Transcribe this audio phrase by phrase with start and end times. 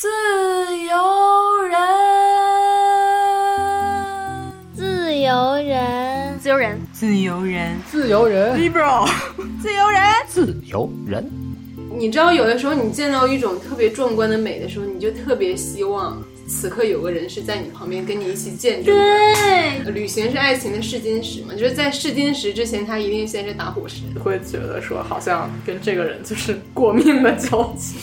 [0.00, 1.78] 自由人，
[4.74, 9.06] 自由人，自由人，自由人，自由人，liberal，
[9.60, 11.30] 自由人，自由人。
[11.94, 16.16] 你知道，有的时候你见到一种特别壮观的美的时候，你就特别希望。
[16.48, 18.92] 此刻有个人是在你旁边，跟你一起见证。
[18.92, 21.52] 对，旅行是爱情的试金石嘛？
[21.52, 24.00] 就是在试金石之前，他一定先是打火石。
[24.18, 27.94] 会觉得说，好像跟这个人就是过命的交集。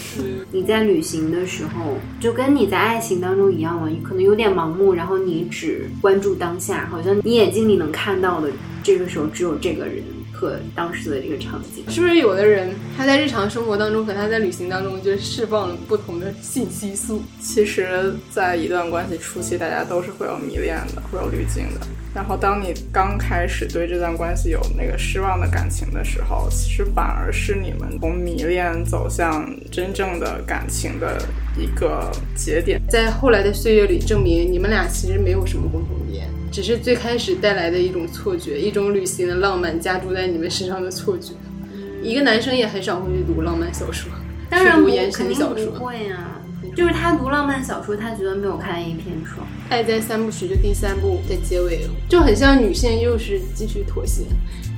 [0.51, 8.49] 你在旅行的时候，就跟你在爱情当中一样了，可能有点盲目，然后你只关注当下，好像你眼睛里能看到的，
[8.83, 10.03] 这个时候只有这个人。
[10.39, 17.23] 和当时的这个场景，是不是有的人他在日常生活当中和他在旅行当中就释放了不同的信息素？
[17.41, 21.87] 其实，在一段关系初期，大家都是会有迷恋的，会有滤镜的。
[22.17, 31.21] 然后，当你刚开始对这段关系有那个失望的感情的时候，其实反而是你们从迷恋走向真正的感情的
[31.55, 32.81] 一个节点。
[32.89, 36.27] 在后来的岁月里，证明你们俩其实没有什么共同点。
[36.51, 41.33] 只是最开始带来的一种错觉，一种旅行的浪漫加注在你们身上的错觉。
[42.01, 44.11] 一个男生也很少会去读浪漫小说，
[44.49, 45.67] 当然读言情小说。
[45.67, 46.36] 不会啊，
[46.77, 49.47] 就是他读浪漫小说，他觉得没有看一篇爽。
[49.67, 54.21] 爱在三部曲就第三部在结尾，就很像女性又是继续妥协，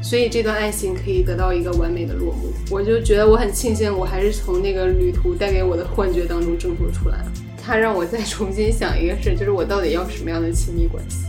[0.01, 2.53] 所以这段爱情可以得到一个完美的落幕。
[2.71, 7.31] 我就觉得我很庆幸，我还是从那个旅途带给我的幻觉当中挣脱出来了。
[7.61, 11.25] 他让我再重新想一个事，就是我到底要什么样的亲密关系。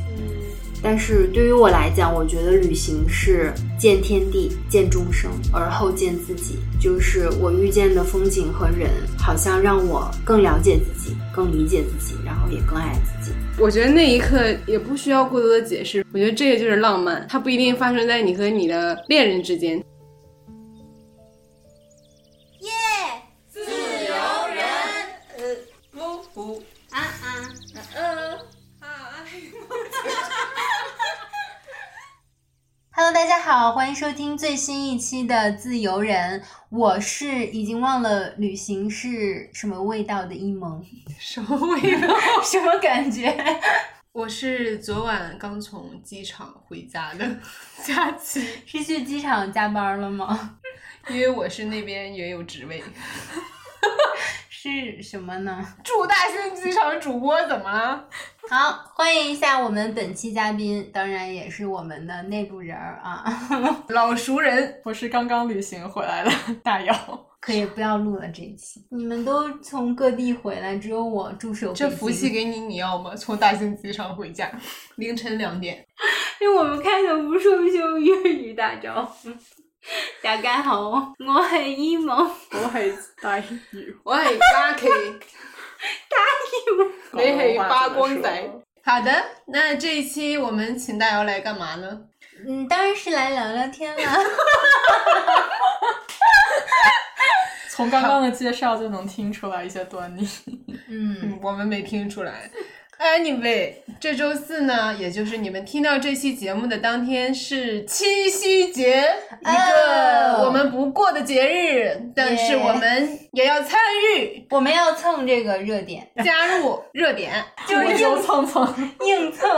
[0.83, 6.59] 但是对于我来讲，我觉得旅行是见天地、见众生，而后见自己。
[6.81, 13.37] 就是我遇见的风景和人，好像让我更了解自己，更理解自己，然后也更爱自己。
[13.59, 16.05] 我觉得那一刻也不需要过多的解释。
[16.13, 19.83] 我觉得这个就是浪漫，它不一定发生在你和你的恋人之间。
[33.03, 36.39] Hello，大家好，欢迎收听最新一期的《自由人》，
[36.69, 40.85] 我是已经忘了旅行是什么味道的一萌，
[41.19, 42.15] 什么味道？
[42.45, 43.35] 什么感觉？
[44.13, 47.27] 我是昨晚刚从机场回家的
[47.83, 50.59] 佳琪，是去机场加班了吗？
[51.09, 52.85] 因为我是那边也有职位。
[54.63, 55.67] 是什么呢？
[55.83, 58.07] 祝大兴机场主播怎么了？
[58.51, 63.25] 好，欢迎一下我们本期嘉宾，当然也是我们的内部人儿啊，
[63.89, 64.83] 老熟人。
[64.85, 66.31] 我是刚刚旅行回来的
[66.63, 66.95] 大姚，
[67.41, 68.85] 可以不要录了这一期。
[68.91, 71.73] 你们都从各地回来，只有我驻守。
[71.73, 73.17] 这福气给你，你要吗？
[73.17, 74.53] 从大兴机场回家，
[74.97, 75.83] 凌晨两点。
[76.39, 79.31] 因为我们开的不是用粤语大招呼。
[80.23, 83.45] 大家好，我系伊萌，我系大姚，
[84.05, 84.87] 我系嘉琪，
[86.09, 86.53] 大鱼，
[87.13, 88.51] 你系发光仔。
[88.85, 91.99] 好的，那这一期我们请大姚来干嘛呢？
[92.47, 94.03] 嗯，当然是来聊聊天了。
[97.71, 100.29] 从刚刚的介绍就能听出来一些端倪。
[100.89, 102.51] 嗯，我们没听出来。
[103.01, 109.03] Anyway，这周四呢，也就是你们听到这期节目的当天是七夕节，
[109.41, 113.81] 一个我们不过的节日，但是我们也要参
[114.19, 118.67] 与，我们要蹭这个热点，加入热点，就是硬蹭蹭，
[119.07, 119.49] 硬蹭。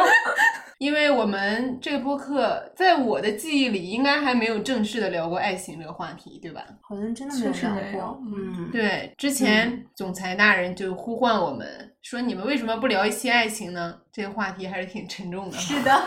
[0.82, 6.60] 因为我们这个播客，在我的记忆里，应该还没有正式的聊过爱情这个话题，对吧？
[6.80, 8.20] 好像真的没有聊过。
[8.26, 11.68] 嗯，对，之前总裁大人就呼唤我们
[12.02, 15.56] 说：“你们为什么不聊一期爱情呢？”这个话题还是挺沉重的。
[15.56, 16.04] 是的，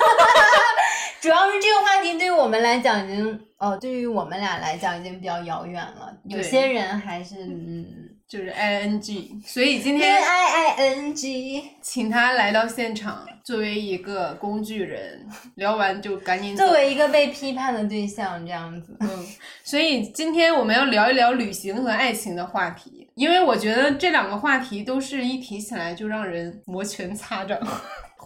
[1.21, 6.13] 主要是这个话题对于我们来讲已经，哦，对于我们俩来讲已经比较遥远了。
[6.25, 7.85] 有些人还是嗯。
[8.27, 18.97] 就是 i n g，所以今天 i i n g，请他来到现场，作为一个工具人，聊完就赶紧作为一个被批判的对象这样子。
[18.99, 19.25] 嗯，
[19.63, 27.59] 所以今天我们要聊一聊旅行和爱情的话题，因为我觉得这两个话题都是一提起来就让人摩拳擦掌。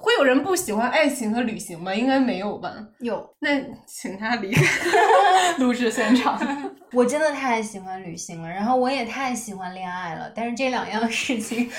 [0.01, 1.93] 会有人不喜欢爱情和旅行吗？
[1.93, 2.73] 应该没有吧。
[2.99, 3.49] 有，那
[3.85, 4.63] 请他离开
[5.59, 6.39] 录制现场。
[6.93, 11.69] 我真的太喜欢旅行了，然后我也太喜欢恋爱了，但是这两样事情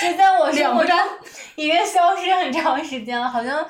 [0.00, 0.96] 就在我生活中
[1.54, 3.64] 已经消失很长时间了，好像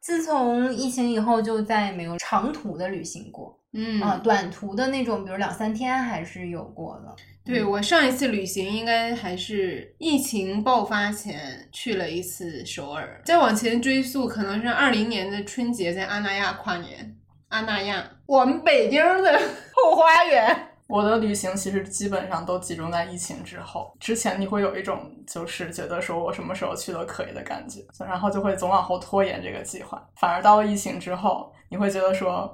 [0.00, 3.58] 自从疫情以后就再也没有长途的旅行过。
[3.72, 7.14] 嗯啊，短途的那种，比如两三天还是有过的。
[7.44, 17.16] 对我上一次旅行应该还是疫情爆发前去了一次首尔，再往前追溯，可能是二零年的春节在阿那亚跨年。
[17.48, 19.40] 阿那亚，我们北京的
[19.72, 20.69] 后花园。
[20.90, 30.04] 我的旅行其实基本上都集中在疫情之后，之前你会有一种就是觉得说我什么时候去都可以的感觉，然后就会总往后拖延这个计划。
[30.16, 32.52] 反而到了疫情之后，你会觉得说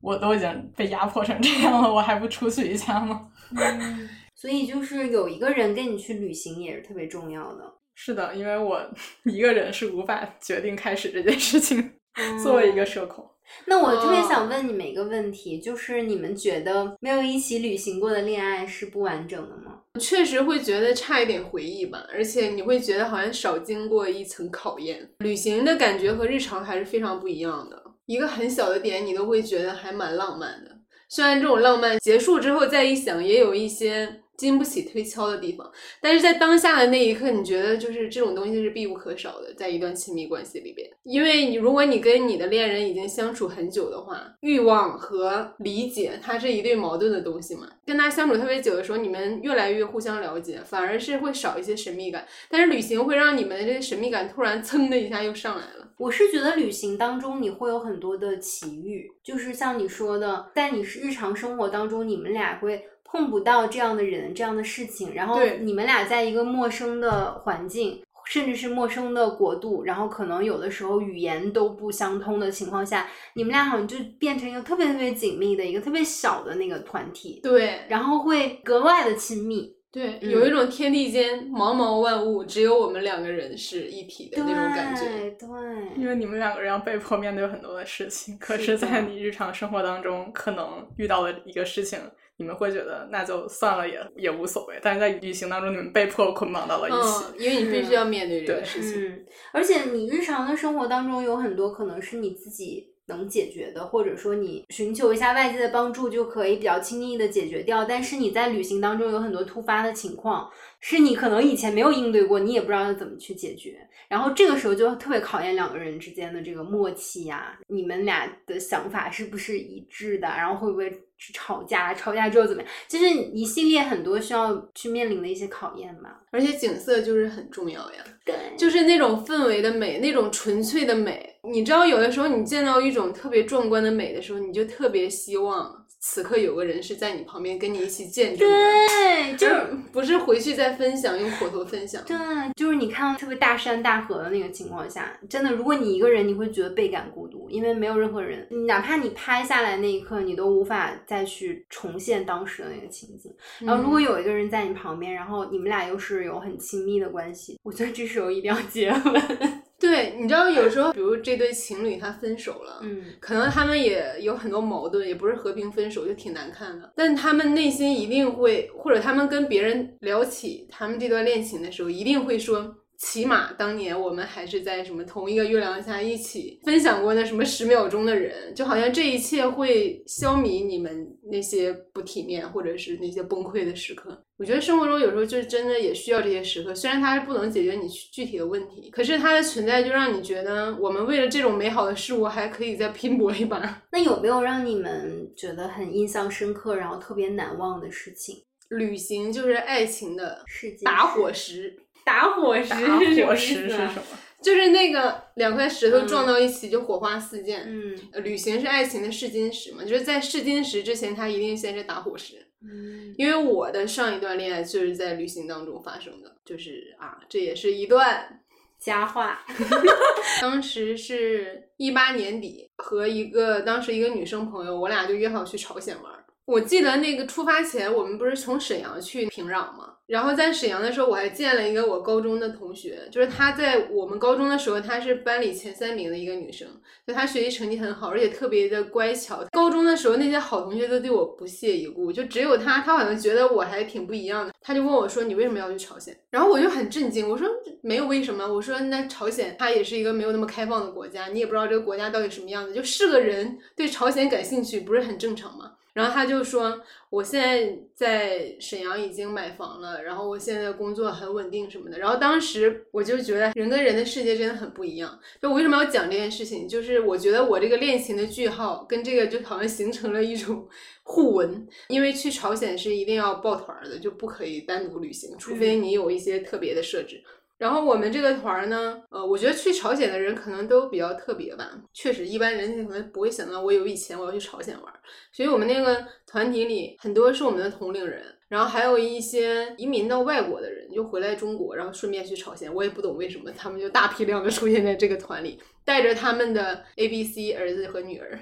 [0.00, 3.28] 我都已经被压迫成这样了，我还不出去一下吗？
[3.50, 7.64] 嗯，所以就是有一个人跟你去旅行也是特别重要的。
[7.94, 8.80] 是的，因为我
[9.24, 11.94] 一个人是无法决定开始这件事情。
[12.42, 13.28] 作为一个社恐。
[13.66, 19.80] 那我特别想问你们一个问题，就是你们觉得没有一起旅行过的恋爱是不完整的吗？
[20.00, 25.10] 确实会觉得差一点回忆吧，而且你会觉得好像少经过一层考验。
[25.18, 30.70] 旅行的感觉和日常还是非常不一样的，一个很小的点你都会觉得还蛮浪漫的。
[31.08, 34.21] 虽然这种浪漫结束之后再一想，也有一些。
[34.42, 40.90] 经不起推敲的地方，但是在当下的那一刻，你觉得就是这种东西是必不可少的，在一段亲密关系里边。
[41.04, 47.68] 因为你如果你跟你的恋人已经相处很久的话，欲望和理解它是一对矛盾的东西嘛。
[47.86, 52.26] 跟他相处特别久的时候，你们越来越互相了解，反而是会少一些神秘感。
[52.50, 55.88] 但是旅行会让你们的这个神秘感突然噌的一下又上来了。
[55.98, 62.82] 我是觉得旅行当中你会有很多的奇遇，就是像你说的，在你日常生活当中，你们俩会。
[63.12, 91.98] 碰不到这样的人，这样的事情，然后你们俩在一个陌生的环境，甚至是陌生的国度，然后可能有的时候语言都不相通的情况下，你们俩好像就变成一个特别特别紧密的一个特别小的那个团体，对，然后会格外的亲密，对，有一种天地间茫茫万物，只有我们两个人是一体的那种感觉，对，因为你们两个人要被迫面对很多的事情，可是，在你日常生活当中可能遇到的一个事情。
[92.42, 94.78] 你们会觉得那就算了，也也无所谓。
[94.82, 99.06] 但是在旅行当中，你们被迫捆绑到了一起，因为你必须要面对这个事情。
[99.06, 107.84] 嗯，而且你日常的生活当中有很多可能是你自己能解决的，或者说你寻求一下外界的帮助就可以比较轻易的解决掉。
[107.84, 110.50] 但是你在旅行当中有很多突发的情况，
[110.80, 113.78] 是你可能以前没有应对过，你也不知道要怎么去解决。
[114.08, 120.28] 然后这个时候就特别考验两个人之间的这个默契呀，你们俩的想法是不是一致的？
[120.28, 120.92] 然后会不会？
[121.24, 122.68] 去吵架，吵架之后怎么样？
[122.88, 126.10] 就是一系列很多需要去面临的一些考验嘛。
[126.32, 131.31] 而且景色就是很重要呀，对，就是那种氛围的美，那种纯粹的美。
[131.48, 135.78] 你知道，有的时候你见到一种特别壮观的美的时候，你就特别希望。
[136.04, 142.02] 此刻有个人是在你旁边跟你一起见证，对，就是不是回去再分享，用口头分享。
[142.04, 142.16] 对，
[142.56, 153.32] 就是你看到特别大山大河的那个情况下，真的，如果你一个人，你会觉得倍感孤独，因为没有任何人，哪怕你拍下来那一刻，你都无法再去重现当时的那个情景。
[153.60, 159.62] 然后，如果有一个人在你旁边，然后你们俩又是有很亲密的关系，我觉得这时候一定要结吻。
[159.82, 166.92] 对，你知道有时候，比如这对情侣他分手了，嗯，可能他们也有很多矛盾，也不是和平分手，就挺难看的。
[166.96, 172.76] 但他们内心一定会，或者他们跟别人聊起他们这段恋情的时候，一定会说。
[172.98, 184.24] 起码当年我们还是在什么同一个月亮下一起分享过那什么十秒钟的人，就好像这一切会消弭你们那些不体面或者是那些崩溃的时刻。
[184.42, 193.82] 我觉得生活中有时候就真的也需要这些时刻，虽然它是不能解决你具体的问题，可是它的存在就让你觉得我们为了这种美好的事物还可以再拼搏一把。
[193.92, 198.42] 那有没有让你们觉得很印象深刻，然后特别难忘的事情？
[198.70, 200.44] 旅行就是爱情的
[200.82, 201.78] 打火石。
[202.04, 202.74] 打火石
[203.14, 204.02] 是火石是什么？
[204.42, 207.62] 就是那个两块石头撞到一起就火花四溅。
[207.64, 209.84] 嗯，旅行是爱情的试金石嘛？
[209.84, 212.44] 就是在试金石之前，它一定先是打火石。
[212.64, 218.40] 嗯，因为我的上一段恋爱就是在旅行当中发生的，就是啊，这也是一段
[218.78, 219.44] 佳话。
[220.40, 226.12] 当时是一八年底，和一个当时一个女生朋友，我俩就约好去朝鲜玩。
[226.44, 229.91] 我记得那个出发前，我们不是从沈阳去平壤吗？
[230.12, 236.68] 然后在沈阳的时候，我还见了一个我高中的同学，就是她在我们高中的时候，她是班里前三名的一个女生，
[237.06, 239.42] 就她学习成绩很好，而且特别的乖巧。
[239.50, 244.52] 高中的时候，那些好同学都对我不屑一顾，就只有她，她好像觉得我还挺不一样的。
[244.60, 247.48] 她就问我说：“你为什么要去朝鲜？”然后我就很震惊，我说
[247.80, 256.80] ：“没有为什么。”我说：“那朝鲜它也是一个没有那么开放的国家，你也不知道这个国家到底什么样子，就是个人对朝鲜感兴趣，不是很正常吗？”然后他就说
[257.10, 265.18] ：“我现在在沈阳已经买房了，然后我现在工作很稳定什么的。”然后当时我就觉得人跟人的世界真的很不一样。
[265.40, 266.66] 就我为什么要讲这件事情？
[266.66, 270.66] 就是我觉得我这个恋情的句号跟这个就好像形成了一种
[271.02, 271.68] 互文。
[271.88, 277.22] 因为去朝鲜是一定要抱团的，就不可以单独旅行，除非你有一些特别的设置。
[277.58, 281.70] 然后我们这个团儿呢，呃，我觉得去朝鲜的人可能都比较特别吧。
[281.92, 284.98] 确实，一般人可能不会想到我有以前我要去朝鲜玩儿，
[285.32, 292.74] 所以我们那个团体里很多是我们的同龄人，然后还有一些移民到外国的人，就回来中国，然后顺便去朝鲜。
[292.74, 298.36] 我也不懂为什么他们就大批量的出现在这个团里，带着他们的 A、B、C 儿子和女儿，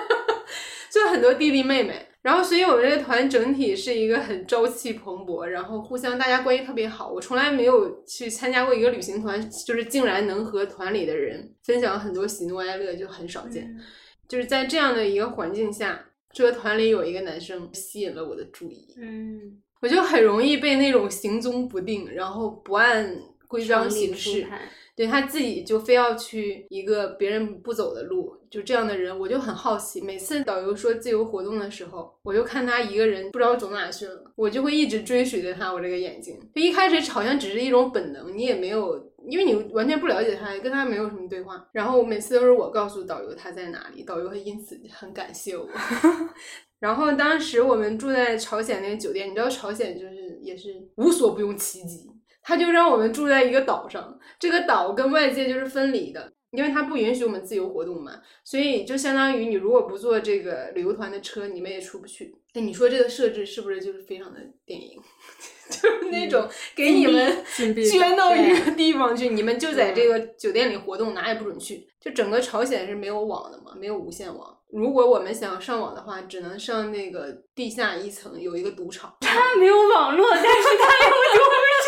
[0.90, 2.08] 就很多弟弟妹妹。
[2.22, 7.10] 然后，所以我们这个团整体是一个很朝气蓬勃，然后互相大家关系特别好。
[7.10, 13.68] 我从来没有去参加过一个旅行团，就是竟然能和团里的人分享很多喜怒哀乐，就很少见。
[14.28, 16.00] 就是在这样的一个环境下，
[16.32, 23.14] 这个团里有一个男生吸引了我的注意，嗯，我就很容易被那种行踪不定，然后不按
[23.52, 24.46] 规章形式，
[24.96, 30.00] 对他自己就非要去一个别人不走的路，就这样的人，我就很好奇。
[30.00, 35.70] 每次导游说自由活动的时候，我就看他一个人不知道走哪去了，我就会一直追随着他。
[35.70, 41.68] 我这个眼睛，就一开始好像只是一种本能，你也没有，因为你完全不了解他，跟他没有什么对话。
[41.72, 45.68] 然后每次都是我告诉导游他在哪里，导游会因此很感谢我。
[46.80, 52.11] 然后当时我们住在朝鲜那个酒店，你知道朝鲜就是也是无所不用其极。
[52.42, 62.34] 他就让我们住在一个岛上，这个岛跟外界就是分离的，因为他不允许我们自由活动嘛，所以就相当于你如果不坐这个旅游团的车，你们也出不去。
[62.54, 65.00] 那，你说这个设置是不是就是非常的电影？
[65.70, 66.46] 就是那种
[66.76, 67.42] 给你们
[67.90, 71.88] 捐到一个地方去，你们就在这个酒店里活动，哪也不准去。
[71.98, 74.54] 就整个朝鲜是没有网的嘛，没有无线网。
[74.70, 79.16] 如果我们想上网的话，只能上那个地下一层有一个赌场。
[79.20, 81.81] 他没有网络，但是他有赌场，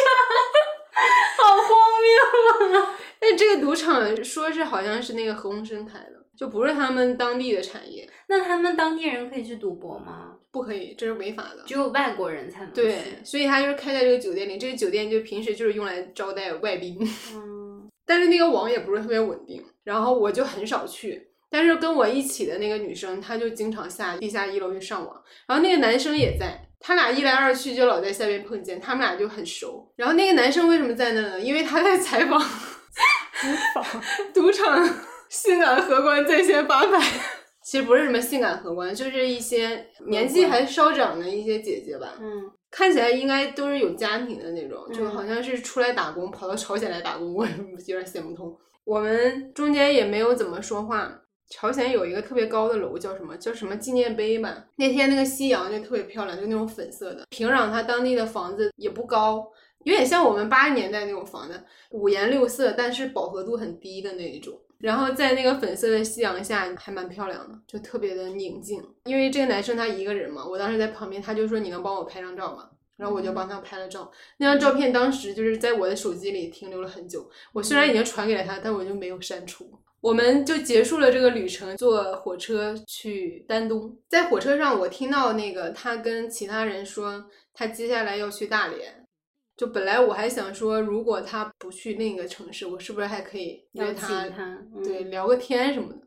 [1.43, 2.97] 好荒谬啊！
[3.21, 8.09] 但这个赌场说是好像是那个何鸿燊开的，就不是他们当地的产业。
[8.29, 10.33] 那他们当地人可以去赌博吗？
[10.51, 11.65] 不可以，这是违法的。
[11.67, 14.57] 只有外国人才能对，所以他就是开在这个酒店里。
[14.57, 16.97] 这个酒店就平时就是用来招待外宾。
[17.35, 21.29] 嗯，但是那个网也不是特别稳定，然后我就很少去。
[21.51, 25.23] 但是跟我一起的那个女生，她就经常下地下一楼去上网。
[25.47, 29.91] 然后那个男生也在，他俩一来二去就老在下面碰见，他们俩就很熟。
[29.97, 31.41] 然后那个男生为什么在那呢？
[31.41, 32.41] 因为他在采访
[34.35, 34.89] 赌场
[35.29, 37.01] 性感荷官在线发牌。
[37.63, 42.13] 其实不是什么性感荷官，就是一些年纪还稍长的一些姐姐吧。
[42.21, 47.47] 嗯，看起来应该都是有家庭的那种，就好像是出来打工，跑到朝鲜来打工，我
[47.89, 48.55] 有点想不通。
[48.85, 51.11] 我们中间也没有怎么说话。
[51.55, 53.37] 朝鲜有一个特别高的楼，叫什么？
[53.37, 54.67] 叫什么纪念碑吧？
[54.75, 57.25] 那天那个夕阳就特别漂亮，就那种粉色的。
[57.31, 59.53] 平壤它当地的房子也不高，
[59.85, 64.53] 有点像我们八十年代那种房子，五颜六色，但是饱和度很低的那一种。
[64.79, 68.83] 然后在那个粉色的夕阳下，还蛮漂亮的，就特别的宁静。
[69.05, 72.69] 因为这个男生他一个人嘛，我当时在旁边，他就说你能帮我拍张照吗？
[72.97, 74.11] 然后我就帮他拍了照。
[74.39, 77.31] 那张照片当时就是在我的手机里停留了很久。
[77.53, 79.71] 我虽然已经传给了他，但我就没有删除。
[80.05, 83.97] 我们就结束了这个旅程，坐火车去丹东。
[84.07, 89.07] 在火车上，我听到那个他跟其他人说，他接下来要去大连。
[89.57, 94.29] 就本来我还想说，如果他不去另一个城市，我是不是还可以约他，
[94.85, 96.01] 对，聊个天什么的。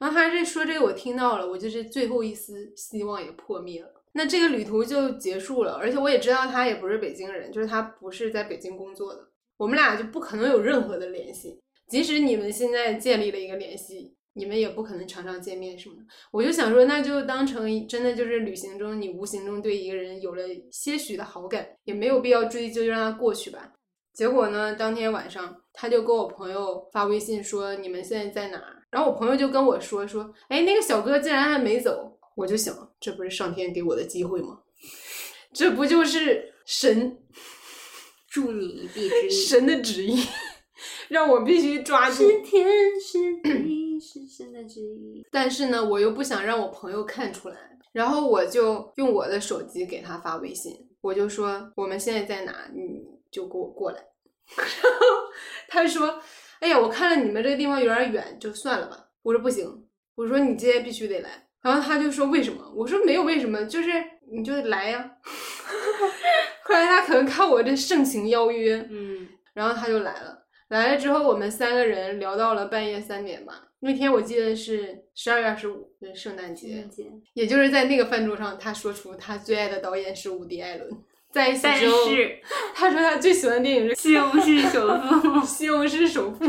[0.00, 4.02] 然后他这说这个我听到了，我就是最后一丝希望也破灭了。
[4.14, 11.60] 那这个旅途就结束了，而且我也知道他也不是北京人，就是他不是在北京工作的，我们俩就不可能有任何的联系。
[11.88, 16.02] 即使你们现在建立了一个联系，你们也不可能常常见面什么的。
[16.32, 23.72] 我就想说，那就当成真的就是旅行中你无形中对一个人有了些许的好感，也没有必要追究，就让他过去吧。
[24.12, 34.60] 结果呢，当天晚上他就跟我朋友发微信说：“你们现在在哪儿？”然后我朋友就跟我说：“说，哎，那个小哥竟然还没走。”我就想，这不是上天给我的机会吗？
[35.52, 37.16] 这不就是神
[38.28, 40.20] 助你一臂之力，神的旨意。
[41.08, 42.66] 让我必须抓住，是天
[43.00, 45.24] 是地是神的旨意。
[45.30, 47.56] 但是呢，我又不想让我朋友看出来，
[47.92, 53.98] 然后我就用我的手机给他发微信，我就说我们现在在哪，你就给我过来。
[54.56, 55.06] 然后
[55.68, 56.20] 他说
[56.60, 61.30] ：“哎呀，我看了你们这个地方有点远，就算了吧。”我说：“不行，我说你今天必须得来。”
[61.62, 63.90] 然后他就说：“为什么？”我说：“没有为什么，就是
[64.30, 65.12] 你就来呀。”
[66.64, 70.43] 后来他可能看我这盛情邀约，嗯，然后他就来了。
[70.68, 73.68] 来了之后，我们三个人聊到了半夜三点吧。
[73.80, 76.88] 那天我记得是十二月二十五，是，圣诞节，
[77.34, 80.90] 也就是在那个饭桌上，他说出他最爱的导演是伍迪·艾伦。
[81.30, 81.96] 在一起之后，
[82.74, 85.40] 他说他最喜欢的电影是《西红柿首富》。
[85.44, 86.44] 西红柿首富，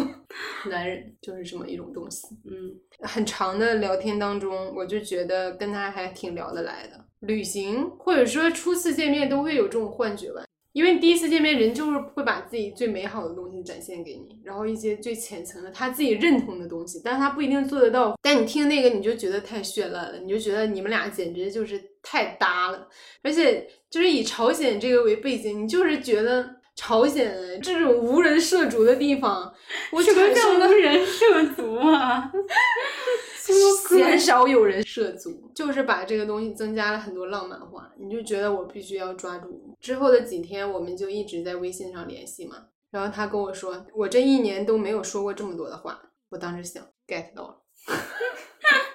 [0.69, 2.27] 男人就是这么一种东西。
[2.45, 7.03] 嗯，很长的聊天当中，我就觉得跟他还挺聊得来的。
[7.22, 10.43] 旅行或者说初次见面都会有这种幻觉吧。
[10.75, 18.13] 因为第一次见面，人就是会把自己最美好的东西展现给你，然后一些最浅层的他自己认同的东西，但是他不一定做得到。
[18.22, 22.89] 但你听那个，你就觉得太绚烂了，你就觉得你们俩简直就是太搭了，
[23.24, 29.53] 而且就是以朝鲜这个为背景，你就是觉得朝鲜这种无人涉足的地方，
[29.94, 32.29] 我什么产生了叫无人涉足啊？
[33.53, 39.75] 鲜少有人涉足，就是把这个东西增加了很多浪漫化，你就觉得我必须要抓住。
[39.79, 42.67] 之后的几天，我们就一直在微信上联系嘛。
[42.91, 46.01] 然后他跟我说，我这一年都没有说过这么多的话。
[46.29, 47.61] 我当时想 get 到了，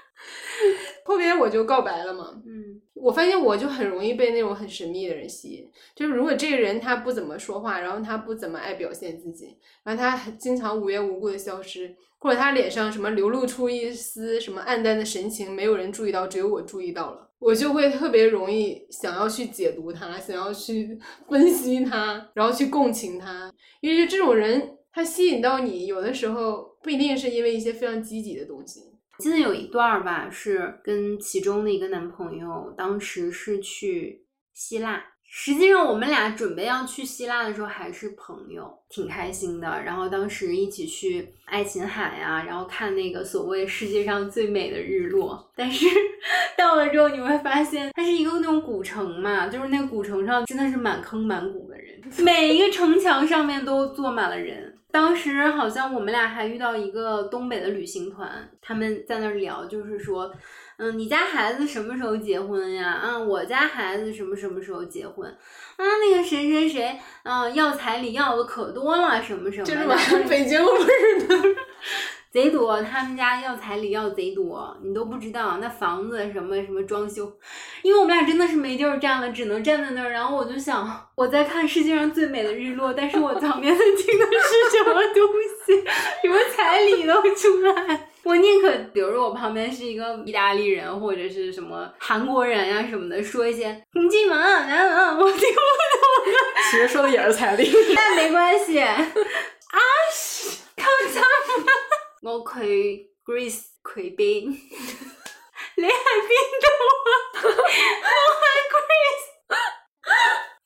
[1.04, 2.42] 后边我就告白了嘛。
[2.46, 20.98] 嗯，我发现我就很容易被那种很神秘的人吸引，就是如果这个人他不怎么说话，然后他不怎么爱表现自己，然后他很经常无缘无故的消失，或者他脸上什么流露出一丝什么暗淡的神情，没有人注意到，只有我注意到了，我就会特别容易想要去解读他，想要去
[21.28, 28.89] 分析他，然后去共情他，因为就这种人，他吸引到你，有的时候不一定是因为一些非常积极的东西。
[29.20, 34.24] 记得有一段儿吧，是跟其中的一个男朋友，当时是去
[34.54, 35.04] 希腊。
[35.32, 39.80] 实际上，我们俩准备要去希腊的时候还是朋友，挺开心的。
[39.84, 45.52] 然后当时一起去爱琴海呀、然后看那个所谓世界上最美的日落。
[45.54, 45.86] 但是
[46.58, 51.69] 到了之后，你会发现它是一个那种古城嘛，就是那个古城上真的是满坑满谷，
[52.24, 54.76] 每一个城墙上面都坐满了人。
[54.92, 58.28] 当时好像我们俩还遇到一个东北的旅行团，
[58.60, 60.28] 他们在那儿聊，就是说，
[60.78, 62.90] 嗯，你家孩子什么时候结婚呀？
[62.90, 65.30] 啊，我家孩子什么什么时候结婚？
[65.30, 69.72] 啊，那个谁谁谁，嗯、要彩礼要的可多了，什么什么的。
[69.72, 69.96] 就是嘛，
[70.28, 71.36] 北京味儿的。
[72.32, 77.30] 贼多，他们家要彩礼要贼多，你都不知道那房子什么什么装修，
[77.82, 80.10] 因为我们俩真的是没地儿站了，只能站在那儿。
[80.10, 85.26] 然后我就想，我在看世界上最美的日落，但是我旁边的听的是什么东
[85.66, 85.82] 西？
[86.22, 88.08] 什么彩礼都出来。
[88.22, 96.32] 我宁可，比如说我旁边是一个意大利人或者是什么韩国人呀、什么的，说一些你进门啊，来啊，我听不懂。
[96.70, 97.68] 其实说的也是彩礼。
[97.96, 98.78] 但没关系。
[98.78, 99.00] 啊，
[100.76, 101.20] 靠啥？
[102.20, 104.48] 我去 Greece 佢邊，
[105.76, 106.66] 你喺邊度
[107.06, 107.12] 啊？
[107.42, 107.48] 我
[108.40, 108.44] 喺
[108.76, 109.28] Greece。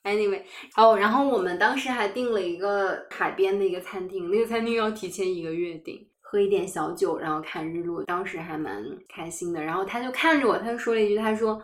[0.05, 0.43] Anyway，
[0.77, 6.09] 哦，然后我们当时还订了一个海边的一个餐厅，那个餐厅要提前一个月订。
[6.21, 9.62] 喝一点小酒，然后看日落，当时还蛮开心的。
[9.62, 11.62] 然后他就看着我，他就说了一句，他说：“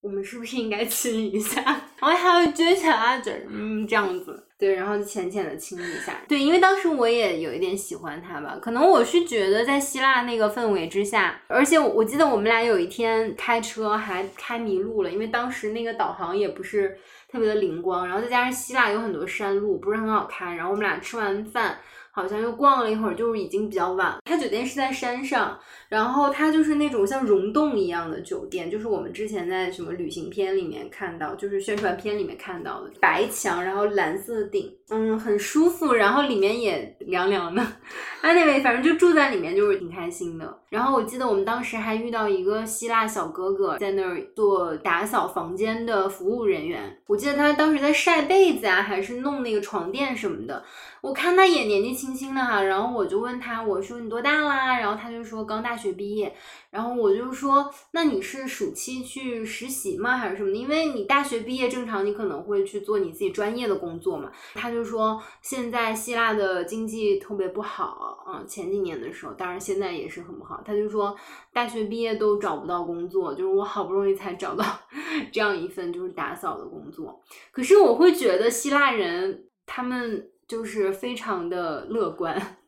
[0.00, 1.60] 我们是不是应该亲一下？”
[1.98, 4.48] 然后他就撅起牙嘴，嗯，这样子。
[4.62, 6.22] 对，然后就浅浅的亲了一下。
[6.28, 16.96] 对，因为当时我也有一点喜欢他吧，可能我是觉得在希腊那个氛围之下，而且我我記得我们俩有一天开车还开迷路了，因为当时那个导航也不是
[17.28, 21.76] 特别的灵光，然后再加上希腊有很多山路，不是很好开，然后我们俩吃完饭。
[22.14, 24.18] 好像又逛了一会儿，就是已经比较晚了。
[24.22, 25.58] 他酒店是在山上，
[25.92, 37.62] 然后它就是那种像溶洞一样的酒店，就是我们之前在什么旅行片里面看到，就是宣传片里面看到的，白墙，然后蓝色顶，嗯，很舒服，然后里面也凉凉的。
[38.24, 40.58] Anyway，反正就住在里面，就是挺开心的。
[40.70, 50.64] 然后我记得我们当时还遇到一个希腊小哥哥在那儿做打扫房间的服务人员，我记得他当时在晒被子啊，还是弄那个床垫什么的。
[51.02, 54.78] 我看他也年纪轻轻的哈，然后我就问他，我说你多大啦？
[54.78, 56.34] 然后他就说刚大学学毕业。
[56.70, 60.56] 然后我就说，那你是暑期去实习吗，还是什么的？
[60.56, 64.30] 因为你大学毕业，正常你可能会去做你自己专业的工作嘛。
[64.54, 70.62] 他就说：“现在希腊的经济特别不好，嗯，前几年的时候，当然现在也是很不好。
[70.64, 71.14] 他就说，
[71.52, 74.64] 大学毕业都找不到工作，就是我好不容易才找到
[75.32, 77.20] 这样一份就是打扫的工作。
[77.50, 82.58] 可是我会觉得希腊人他们就是非常的乐观。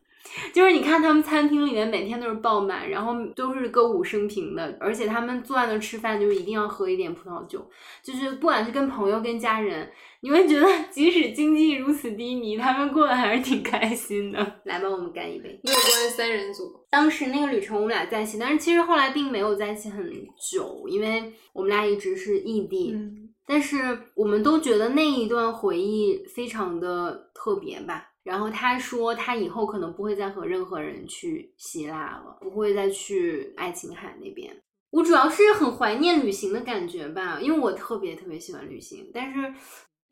[0.53, 7.65] 就是你看他们餐厅里面每天都是爆满，然后都是歌舞升平的，而且他们坐在那吃饭就一定要喝一点葡萄酒，
[8.03, 9.89] 就是不管是跟朋友跟家人，
[10.21, 14.39] 你会觉得即使经济如此低迷，他们过得还是挺开心的。
[14.63, 15.59] 来吧，我们干一杯。
[15.63, 16.63] 乐观三人组。
[16.89, 20.09] 当时那个旅程我们俩在一起，但是其实后来并没有在一起很
[20.51, 22.91] 久，因为我们俩一直是异地。
[22.93, 23.77] 嗯，但是
[24.15, 28.11] 我们都觉得那一段回忆非常的特别吧。
[28.25, 34.51] 然后他说他以后可能不会再和任何人去希腊了，不会再去爱琴海那边。
[34.89, 39.53] 我主要是很怀念旅行的感觉吧，因为我特别特别喜欢旅行，但是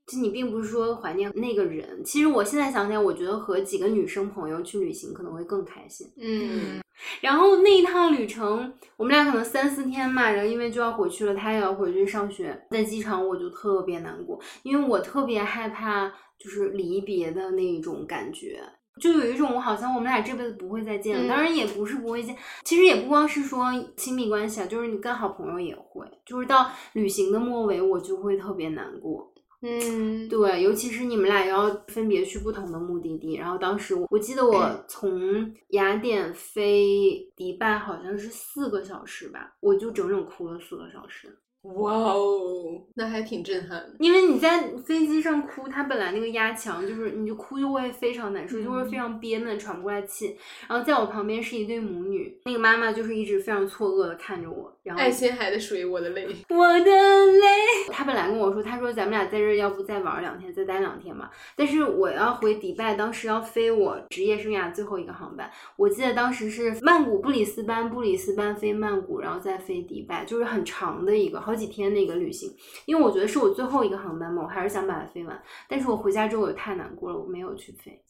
[0.06, 2.04] 就你并不是说怀念那个人。
[2.04, 6.06] 其实我现在想起来，我觉得和几个女生朋友去旅行可能会更开心。
[6.21, 6.82] 嗯，
[7.21, 18.60] 然后那一趟旅程，我们俩可能三四天嘛，然后因为就要回去了，他也要回去上学，在机场我就特别难过，因为我特别害怕就是离别的那种感觉。
[19.01, 23.65] 就有一种好像我们俩这辈子不会再见了，嗯当然也不是不会见，其实也不光是说
[23.97, 29.34] 亲密关系啊，就是你跟好朋友也会，就是到旅行的末尾，我就会特别难过。
[29.63, 41.36] 嗯，对，尤其是你们俩要分别去不同的目的地，然后当时我我记得我从雅典飞迪拜好像是四个小时吧，我就整整哭了四个小时。
[41.63, 43.95] 哇哦，那还挺震撼的。
[43.99, 50.38] 因为你在飞机上哭，它本来那个压强就是你就哭就会非常难受，就会非常憋闷，喘不过来气。
[50.67, 56.28] 然后在我旁边是一对母女，那个妈妈就是一直非常错愕的看着我，然后爱琴海的水，我的泪。
[56.50, 57.48] 我的泪。
[57.89, 61.30] 他本来跟我说，他说咱们俩在这儿要不再玩两天，再待两天嘛。
[61.56, 65.50] 但是我要回迪拜，当时要飞我职业生涯最后一个航班。
[65.78, 72.54] 我记得当时是曼谷布里斯班，布里斯班飞曼谷，然后再飞迪拜，就是很长的一个好几天的一个旅行。
[72.86, 75.41] 因为我觉得是我最后一个航班嘛，我还是想把它飞完。
[75.69, 78.02] 但是我回家之后我太难过了，我没有去飞。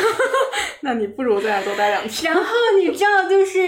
[0.82, 2.32] 那你不如在那多待两天。
[2.32, 3.58] 然后你知道，就是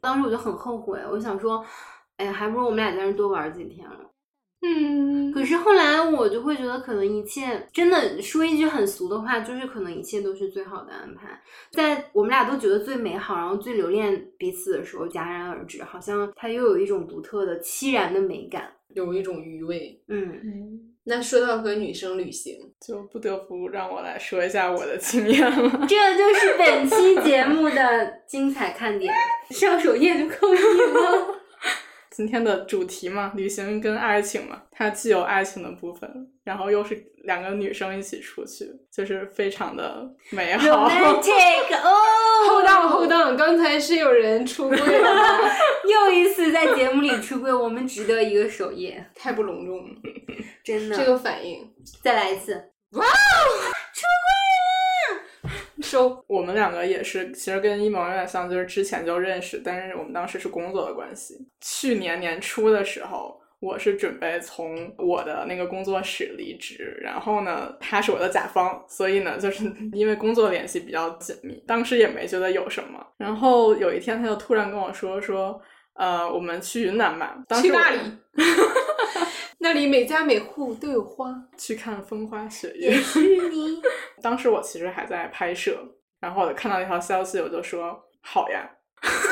[0.00, 1.64] 当时我就很后悔，我想说，
[2.16, 4.10] 哎呀，还不如我们俩在那多玩几天了。
[4.62, 11.40] 嗯，可是后来我就会觉得，可能一切真的说一句很俗的话，就是可能一切都是最好的安排，
[11.72, 18.70] 在我们俩都觉得最美好，然后最留恋彼此的时候戛然而止，好像它又有一种独特的凄然的美感。
[18.94, 20.02] 有一种余味。
[20.08, 25.86] 嗯，那说到和女生旅行，就不得不让我来说一下我的经验了。
[25.88, 29.12] 这就是本期节目的精彩看点，
[29.50, 31.39] 上首页就扣一了。
[32.10, 40.66] 今天的主题嘛，旅行跟爱情嘛，它既有爱情的部分，然后又是两个女生一起出去，就是非常的美好。
[40.66, 45.50] Romantic 哦，后档后档，刚才是有人出柜了吗？
[45.88, 49.94] 又一次在节目里出柜，我们值得一个首页，太不隆重了，
[50.64, 50.96] 真的。
[50.96, 52.70] 这个反应再来一次，
[55.90, 56.24] 收。
[56.28, 61.36] 我们两个也是，其实跟一萌有点像，就是之前就认识，但是我们当时是工作的关系。
[61.60, 73.04] 去年年初的时候，我是准备从我的那个工作室离职，然后呢，他是我的甲方，所以呢，就是 因为工作联系比较紧密，当时也没觉得有什么。
[73.18, 75.60] 然后有一天，他就突然跟我说说，
[75.94, 77.36] 呃，我们去云南吧。
[77.48, 77.98] 当时我去那里，
[79.62, 81.34] 那里每家每户都有花。
[81.56, 82.96] 去看风花雪也月。
[82.96, 83.20] 是
[83.50, 83.80] 你。
[84.22, 85.78] 当时我其实还在拍摄，
[86.18, 88.68] 然后我看到一条消息，我就说好呀，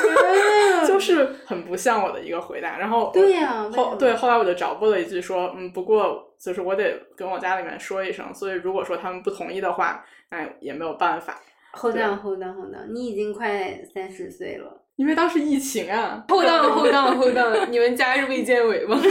[0.87, 2.77] 就是很不像我的一个回答。
[2.77, 11.39] 然后对呀后对后来我就找补了一句说，嗯，不过就是我得跟我家里面说一声，所以如果说他们不同意的话，那也没有办法
[11.73, 12.93] ，Hold on, hold on, hold on！
[12.93, 16.23] 你已经快三十岁了，因为当时疫情啊。
[16.29, 18.99] 后档后档后档，你们家是卫健委吗？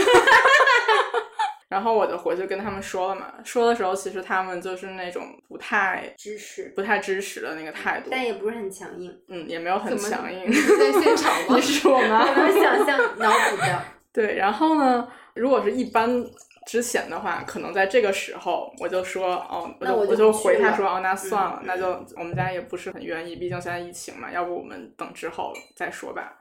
[1.69, 9.15] 然后我就回去跟他们说了嘛，说的时候其实他们就是那种不太支持，不太支持的那个态度，但也不是很强硬。
[9.27, 10.51] 嗯，也没有很强硬。
[10.51, 11.61] 在现场吗你？
[11.63, 16.25] 是我妈我能想象脑补的， 对，然后呢，如果是一般
[16.65, 26.35] 之前的话，可能在这个时候我就说，哦，我那就就我就回他说，哦，那算了，嗯那就我们家也不是很愿意，毕竟现在疫情嘛，要不我们等之后再说吧。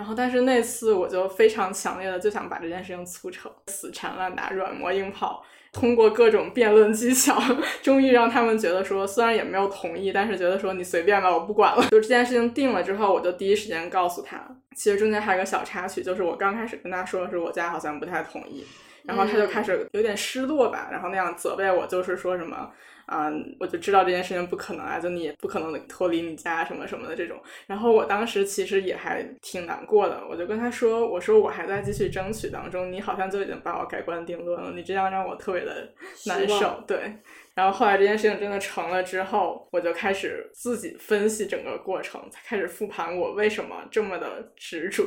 [0.00, 7.38] 然后，但是那次我就非常强烈的就想把这件事情促成，死缠烂打，软磨硬泡，通过各种辩论技巧，
[7.82, 11.82] 终于让他们觉得说，虽然也没有同意，但是觉得说你随便吧，我不管了。
[11.90, 14.40] 就这件事情定了之后，我就第一时间告诉他。
[14.74, 18.64] 其实中间还有个小插曲，就是我刚开始跟他说的是我家好像不太同意，
[19.10, 22.70] 然后他就开始有点失落吧，然后那样责备我，就是说什么。
[23.12, 27.36] 嗯，我就知道这件事情不可能啊，就你也不可能脱离你家什么什么的这种。
[27.66, 35.92] 然后我当时其实也还挺难过的，我就跟他说：“我说我还在继续争取当中，你好像就已经把我改观定论了，你这样让我特别的
[36.26, 37.14] 难受。”对。
[37.54, 45.06] 然后后来这件事情真的成了之后，我就开始自己分析整个过程，才开始复盘我为什么这么的执着。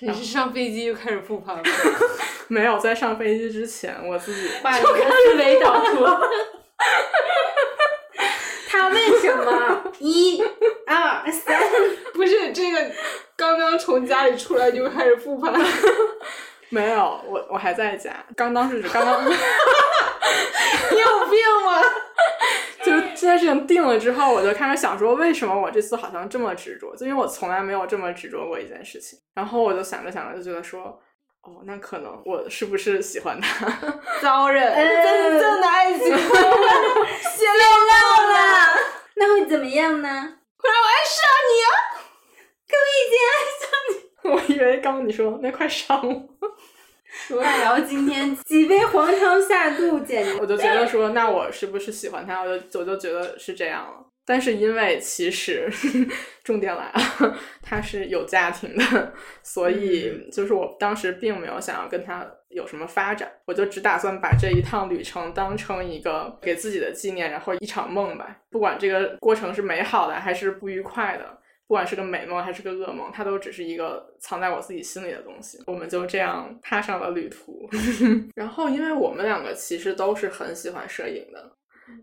[0.00, 1.62] 你是上飞机就开始复盘了？
[2.48, 6.04] 没有在上飞机之前，我自己把你的思维导图。
[8.68, 9.92] 他为什么？
[9.98, 10.42] 一、
[10.86, 11.58] 二、三，
[12.12, 12.90] 不是这个，
[13.34, 15.54] 刚刚从家里出来就开始复盘。
[16.68, 19.24] 没有，我我还在家，刚当时是刚刚。
[20.92, 21.82] 你有病吗？
[22.84, 26.94] 就是这件事情定了之后，我就开始想说，为什么我这次好像这么执着？
[26.96, 29.18] 就因为我从来没有这么执着过一件事情。
[29.34, 30.82] 然后我就想着想着就觉得说，
[31.42, 33.66] 哦，那可能我是不是喜欢他？
[34.22, 36.14] 遭人真正的爱情泄露
[38.32, 38.36] 了，
[39.16, 40.08] 那会怎么样呢？
[40.58, 41.68] 会让我爱上你啊！
[44.24, 46.12] 我以为刚刚你说那快伤我，
[47.40, 52.40] 大姚今天几杯黄汤下肚，简直我就觉得说，那我是不是喜欢他？
[52.42, 54.04] 我就我就觉得是这样了。
[54.24, 55.66] 但是因为其实
[56.44, 68.36] 重点来了，他是有家庭的，所以就是我当时并没有想要跟他有什么发展，我就只打算把这一趟旅程当成一个给自己的纪念，然后一场梦吧。
[68.50, 75.62] 不管这个过程是美好的还是不愉快的，不管是个美梦还是个噩梦，它都只是一个藏在我自己心里的东西。
[75.66, 77.68] 我们就这样踏上了旅途。
[78.34, 81.52] 然后，因为我们两个其实都是很喜欢摄影的。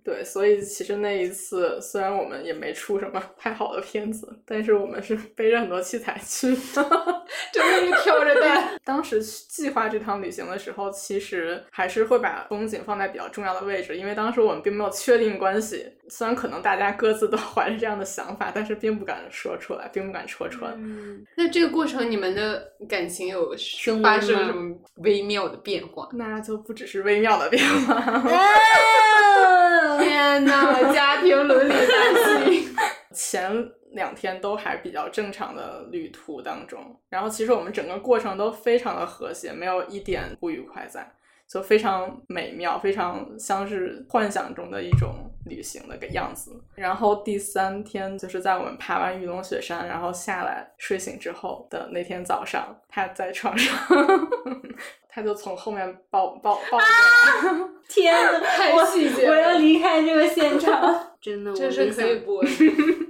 [0.03, 8.79] 对，所以其实那一次，虽然我们也没出什么 太好的片子，但是我们是背着很多器材去的，真的是挑着担。
[8.83, 15.85] 当时计划这趟旅行的时候，其实还是会把风景放在比较重要的位置，因为当时我们并没有确定关系。
[16.09, 20.77] 虽然可能大家各自都 怀着这样的想法，但是并不敢说出来，并不敢戳穿。
[21.35, 26.07] 那这个过程，你们的感情有发生吗什么微妙的变化？
[26.13, 27.99] 那就不只是微妙的变化，
[29.99, 32.69] 天呐，家庭伦理关系。
[33.13, 41.09] 前两天都还比较正常的旅途当中，然后其实我们整个过程都非常的和谐，没有一点不愉快在，
[41.47, 45.13] 就非常美妙，非常像是幻想中的一种
[45.45, 46.51] 旅行的个样子。
[46.75, 53.77] 然后第三天就是在我们爬完玉龙雪山，然后下来睡醒之后的那天早上，他在床上，
[55.07, 56.85] 他就从后面抱抱抱着
[57.59, 57.69] 我。
[57.87, 61.11] 天呐，太细节了我要离开这个现场。
[61.21, 62.49] 真的，这是可以播的，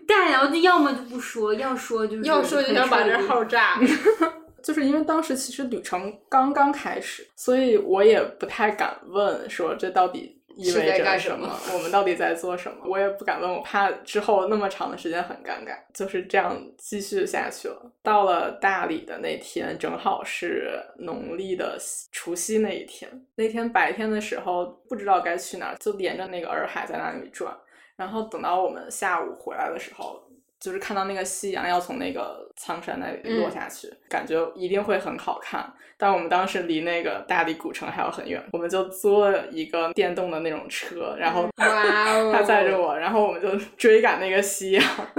[0.06, 3.80] 大姚就要么就不说，要说就是要说就想把这号炸。
[4.66, 12.78] 就是因为当时其实旅程刚刚开始，所以我也不太敢问说这到底意味着什么我们到底在做什么？
[12.88, 15.78] 我也不敢问，我怕之后那么长的时间很尴尬。
[15.94, 17.92] 就是这样继续下去了。
[18.02, 21.78] 到了大理的那天，正好是农历的
[22.12, 23.08] 除夕那一天。
[23.36, 27.56] 那天白天的时候不知道该去哪儿，就连着那个洱海在那里转。
[27.96, 30.22] 然后等到我们下午回来的时候，
[30.60, 35.72] 就是看到那个夕阳要从那个苍山那里落下去，感觉一定会很好看。
[35.98, 44.84] 但我们当时离那个大理古城还有很远，我们就租了一个电动的那种车，然后哇哦，他载着我，然后我们就追赶那个夕阳。
[44.84, 45.16] 啊！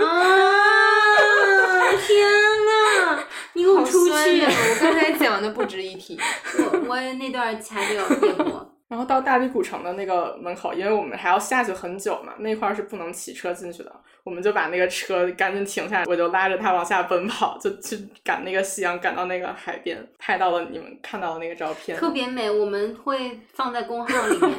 [2.06, 4.42] 天呐，你给我好出去！
[4.42, 6.18] 我刚才讲的不值一提。
[6.58, 8.75] 我我那段掐掉芥末。
[8.88, 21.98] 然后到大理古城的那个门口，因为我们还要下去很久嘛，那块儿是不能骑车进去的，我们就把那个车赶紧停下来，我就拉着他往下奔跑，就去赶那个夕阳，赶到那个海边，拍到了你们看到的那个照片。
[21.98, 24.52] 特别美，我们会放在公号里面，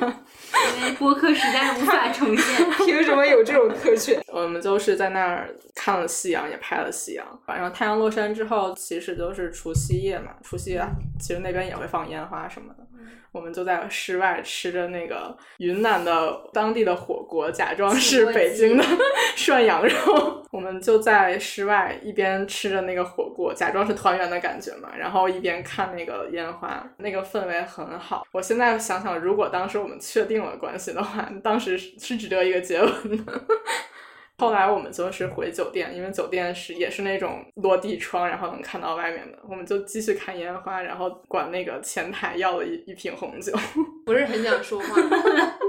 [0.77, 2.69] 因为播客实在是无法呈现。
[2.85, 4.21] 凭什么有这种特权？
[4.33, 7.25] 我们就是在那儿看了夕阳，也拍了夕阳。
[7.45, 10.31] 晚上太阳落山之后，其实就是除夕夜嘛。
[10.43, 10.85] 除夕夜
[11.17, 12.76] 其实那边也会放烟花什么的。
[13.37, 18.83] 我们就在室外吃着那个云南的当地的火锅，假装是北京的
[19.37, 20.43] 涮羊肉。
[20.49, 28.25] 我们就在室外一边吃着那个火锅，假装是团圆的感觉嘛，然后一边看那个烟花，那个氛围很好。
[28.31, 32.89] 我现在想想，如果当时我们确定了关系的话，当时是是值得一个结吻
[33.25, 33.33] 的。
[34.39, 39.39] 后来我们就是回酒店，因为酒店是也是那种落地窗，然后能看到外面的。
[39.49, 43.51] 我们就继续看烟花，然后管那个前台要了一一瓶红酒。
[44.05, 45.01] 不是很想说话。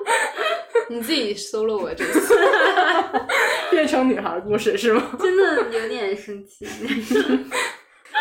[0.91, 2.35] 你自己 solo 我这次，
[3.71, 5.17] 变成女孩故事是吗？
[5.19, 6.67] 真的有点生气。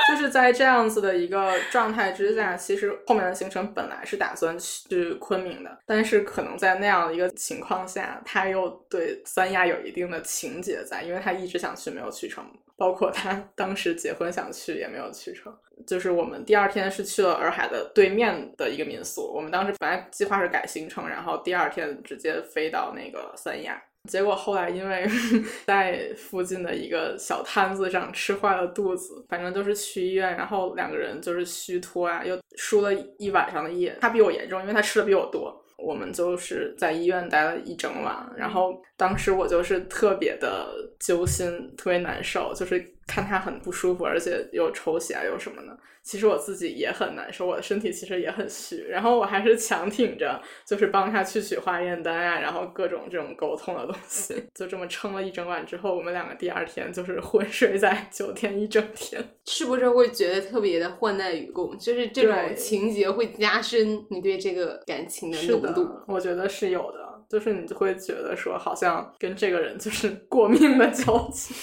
[0.08, 12.46] 就是在这样子的一个状态之下，其实后面的行程本来是打算去昆明的，但是可能在那样的一个情况下，他又对三亚有一定的情结在，因为他一直想去没有去成，
[12.78, 15.54] 包括他当时结婚想去也没有去成。
[15.86, 23.80] 就是我们第二天是去了洱海的对面的一个民宿，我们当时本来计划是改行程，然后第二天直接飞到那个三亚。
[24.08, 25.06] 结果后来因为
[25.68, 33.96] 在附近的一个小摊子上吃坏了肚子，反正就是去医院，然后两个人就是虚脱啊，又输了一晚上的液。
[34.02, 35.64] 他比我严重，因为他吃的比我多。
[35.78, 45.78] 我们就是在医院待了一整晚，然后当时我就是特别的揪心，特别难受，就是看他很不舒服，而且又抽血啊又什么的。
[46.04, 59.22] 其实我自己也很难受，我的身体其实也很虚，然后我还是强挺着，就是帮他去取化验单啊，然后各种这种沟通的东西，就这么撑了一整晚之后，我们两个第二天就是昏睡在酒店一整天。
[59.46, 61.78] 是不是会觉得特别的患难与共？
[61.78, 71.54] 就是这种情节会加深你对这个感情的浓度。，我觉得是有的，就是你就会觉得说，好像跟这个人就是过 命的交集。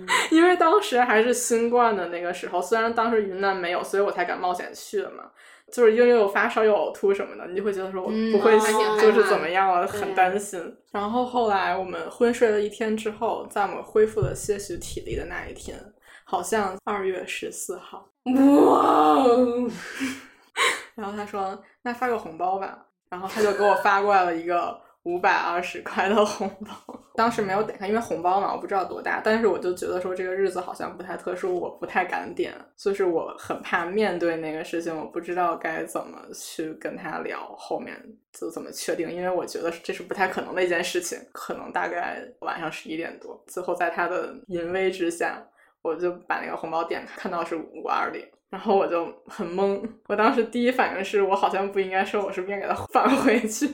[0.30, 5.30] 因为当时还是新冠的那个时候，虽然当时云南没有，所以我才敢冒险去的嘛。
[5.72, 8.52] 就是因为有发烧、有呕吐什么的，你就会觉得说我嗯不会
[9.00, 10.60] 就是怎么样了，很担心。
[10.92, 15.76] 然后后来我们昏睡了一天之后，在我们恢复了些许体力的那一天，
[16.24, 18.32] 好像二月十四号，哇
[19.22, 19.68] 哦！
[20.94, 27.00] 然后他说：“那发个红包吧。”然后他就给我发过来了一个五百二十块的红包。
[27.14, 29.20] 当时没有点开，因为红包嘛，我不知道多大。
[29.22, 37.94] 但是我就觉得说这个日子好像不太特殊，我不太敢点，就是我很怕面对那个事情，我不知道该怎么去跟他聊，后面
[38.32, 41.16] 就怎么确定，因为我觉得这是不太可能的一件事情。
[41.32, 45.40] 可能大概晚上十一点多，最后在他的淫威之下，
[45.82, 48.26] 我就把那个红包点开，看到是五二零。
[48.50, 53.68] 然后我就很懵，我当时第一反应是我好像不应该收，我是不是应该给他返回去？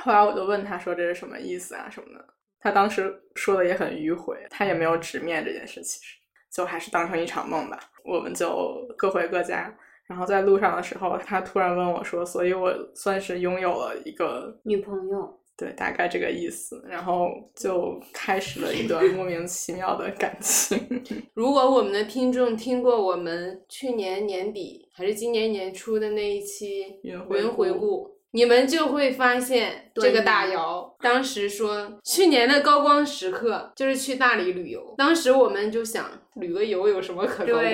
[0.00, 2.24] 后来我就问他说这是什么意思啊什么的，
[2.58, 6.16] 他当时说的也很迂回，他也没有直面这件事，其实
[6.52, 7.78] 就还是当成一场梦吧。
[8.04, 9.72] 我们就各回各家，
[10.06, 20.78] 然后在路上的时候，他突然问我说，所以我算是拥有了一个女朋友，对，大概这个意思，然后就开始了一段莫名其妙的感情。
[21.34, 34.94] 如果我们的听众听过我们去年年底还是今年年初的那一期云回顾，你们就会发现这个大姚当时说，去年的高光时刻就是去大理旅游。
[34.96, 37.66] 当时我们就想，旅个游有什么可高光？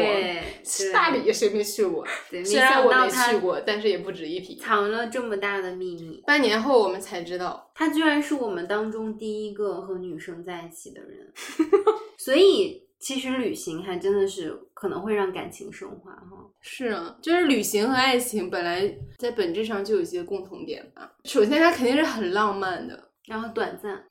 [0.94, 2.06] 大理谁没去过？
[2.44, 4.56] 虽然我没去过，但是也不值一提。
[4.56, 11.30] 藏了这么大的秘密，半年后我们才知道，他居然是我们当中第一个和女生在一起的人，
[12.16, 16.44] 所以其实旅行还真的是可能会让感情升华哈。
[16.60, 21.12] 是啊，就是旅行和爱情本来在本质上就有一些共同点吧。
[21.22, 24.04] 首先，它肯定是很浪漫的，然后短暂，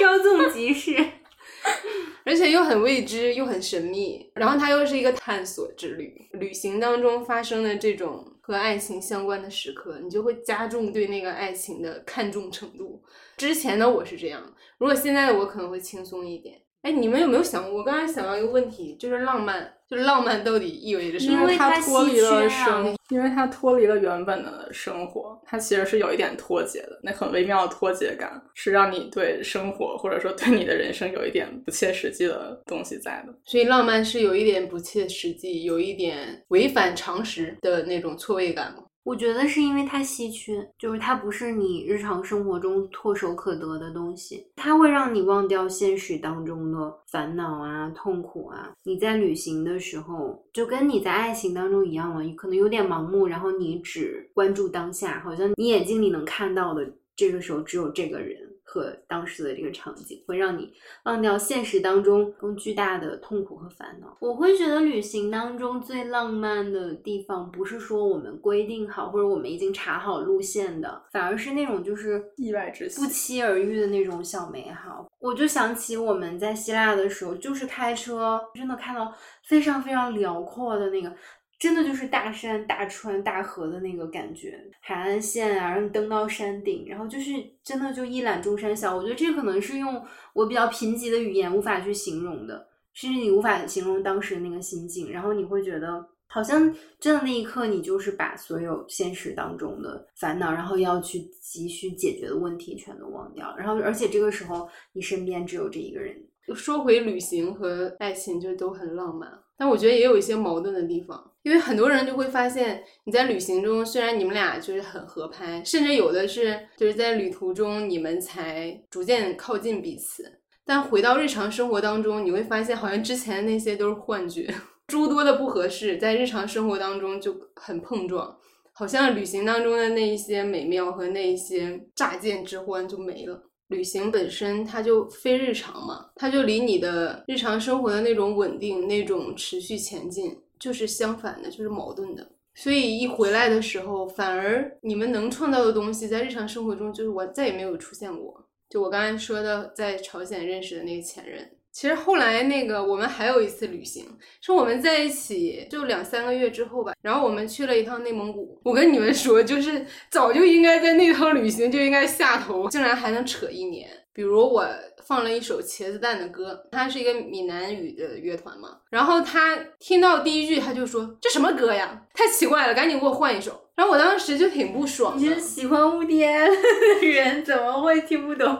[0.00, 0.96] 稍纵即逝。
[2.26, 6.28] 而且又很未知，又很神秘，然后它又是一个探索之旅。
[6.32, 13.00] 旅行当中发生的这种和爱情相关的时刻，你就会加重对那个爱情的看重程度。
[13.36, 14.42] 之前的我是这样，
[14.78, 16.60] 如果现在的我可能会轻松一点。
[16.82, 17.80] 哎，你们有没有想过？
[17.80, 21.40] 我刚才想到一个问题，就是浪漫，就是浪漫到底意味着什么？
[21.40, 33.34] 因为它脱离了生，因为它脱离了原本的生活，它其实是有一点脱节的，那很微妙的脱节感，是让你对生活或者说对你的人生有一点不切实际的东西在的。
[33.44, 38.84] 所以浪漫是有一点不切实际，有一点违反常识的那种错位感吗？
[39.06, 48.72] 我觉得是因为它稀缺，就是它不是你日常生活中唾手可得的东西，它会让你忘掉现实当中的烦恼啊、痛苦啊。
[48.82, 58.36] 你在旅行的时候，就跟你在爱情当中一样嘛，可能有点盲目，然后你只关注当下，好像你眼睛里能看到的，这个时候只有这个人
[58.68, 60.72] 和当时的这个场景，会让你
[61.04, 64.16] 忘掉现实当中更巨大的痛苦和烦恼。
[64.20, 75.06] 我会觉得旅行当中最浪漫的地方，不是说我们规定好或者我们已经查好路线的，反而是那种就是意外之喜不期而遇的那种小美好。
[75.20, 79.12] 我就想起我们在希腊的时候，就是开车，真的看到
[79.44, 81.12] 非常非常辽阔的那个。
[81.58, 87.32] 真的就是大山、大川、大河的那个感觉，海岸线啊，然后你登到山顶，然后就是
[87.64, 88.94] 真的就一览众山小。
[88.94, 106.14] 我觉得这可能是用我比较贫瘠的语言无法去形容的，甚至你无法形容当时那个心境，然后你会觉得好像真的那一刻，你就是把所有现实当中的烦恼，然后要去急需解决的问题全都忘掉，然后而且这个时候你身边只有这一个人。
[106.54, 124.52] 说回旅行和爱情，就都很浪漫，但我觉得也有一些矛盾的地方，因为很多人就会发现，你在旅行中虽然你们俩就是很合拍，甚至有的是就是在旅途中你们才逐渐靠近彼此，但回到日常生活当中，你会发现好像之前那些都是幻觉，
[124.88, 128.36] 诸多的不合适在日常生活当中就很碰撞，
[128.72, 133.40] 好像旅行当中的那一些美妙和那一些乍见之欢就没了。
[133.68, 142.28] 旅行本身它就非日常嘛，它就离你的日常生活的那种稳定、那种持续前进就是相反的，就是矛盾的。
[142.54, 148.48] 所以一回来的时候，反而你们能创造的东西，在日常生活中就是我再也没有出现过。
[148.68, 154.06] 就我刚才说的，在朝鲜认识的那个前任，其实后来那个我们还有一次旅行，
[154.40, 158.58] 是我们在一起就两三个月之后吧，然后我们去了一趟内蒙古。
[158.64, 163.88] 我跟你们说，就是早就应该在那趟旅行就应该下头，竟然还能扯一年。
[164.16, 164.66] 比如我
[165.04, 173.68] 放了一首茄子蛋的歌，它是一个闽南语的乐团嘛，然后他听到第一句他就说这什么歌呀，太奇怪了，赶紧给我换一首。
[173.74, 175.18] 然后我当时就挺不爽。
[175.18, 178.58] 你是喜欢雾天的人，怎么会听不懂？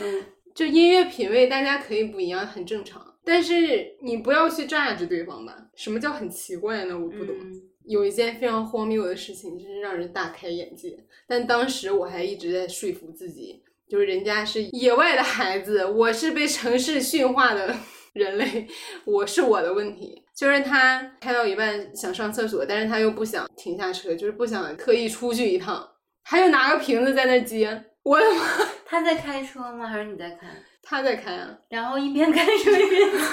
[0.00, 0.24] 嗯。
[0.54, 3.04] 就音乐品味，大家可以不一样，很正常。
[3.24, 5.54] 但是你不要去榨着对方吧。
[5.74, 6.96] 什么叫很奇怪呢？
[6.98, 7.36] 我不懂。
[7.84, 10.96] 有一件非常荒谬的事情，真是让人大开眼界。
[11.26, 17.74] 但当时我还一直在说服自己，就是人家是野外的孩子，我是被城市驯化的
[18.12, 18.66] 人类，
[19.04, 20.22] 我是我的问题。
[20.34, 25.88] 就是他开到一半想上厕所，但是他又不想停下车，就是不想特意出去一趟，
[26.24, 27.84] 他又拿个瓶子在那接。
[28.02, 28.42] 我的妈！
[28.84, 29.86] 他在开车吗？
[29.86, 30.46] 还是你在开？
[30.82, 31.48] 他在开啊。
[31.68, 33.18] 然后一边开车一边接。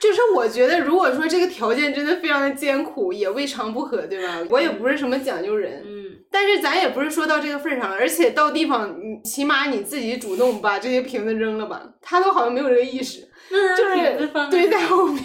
[0.00, 4.40] 就是我觉得，如果说这个条件真的非常的艰苦，也未尝不可，对吧？
[4.48, 5.99] 我也不是什么讲究人，嗯。
[6.30, 11.94] 但是咱也不是说到这个份上了，而且到地方，你起码你自己主动把这些瓶子扔了吧。
[12.00, 13.28] 他都好像没有这个意识，
[13.76, 15.24] 就是堆在后面。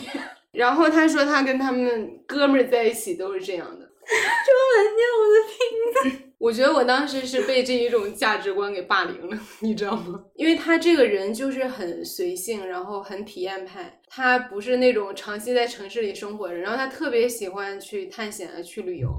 [0.51, 3.85] 然后他说他跟他们哥们儿在一起都是这样的。
[4.05, 4.51] 这
[4.83, 6.25] 闻见我的瓶子。
[6.37, 10.19] 我觉得我当时是被这一种价值观给霸凌了， 你知道吗？
[10.35, 19.09] 因为他这个人就是很随性，然后很体验派，他不是那种长期在城市里生活的人，然后他特别喜欢去探险啊，去旅游，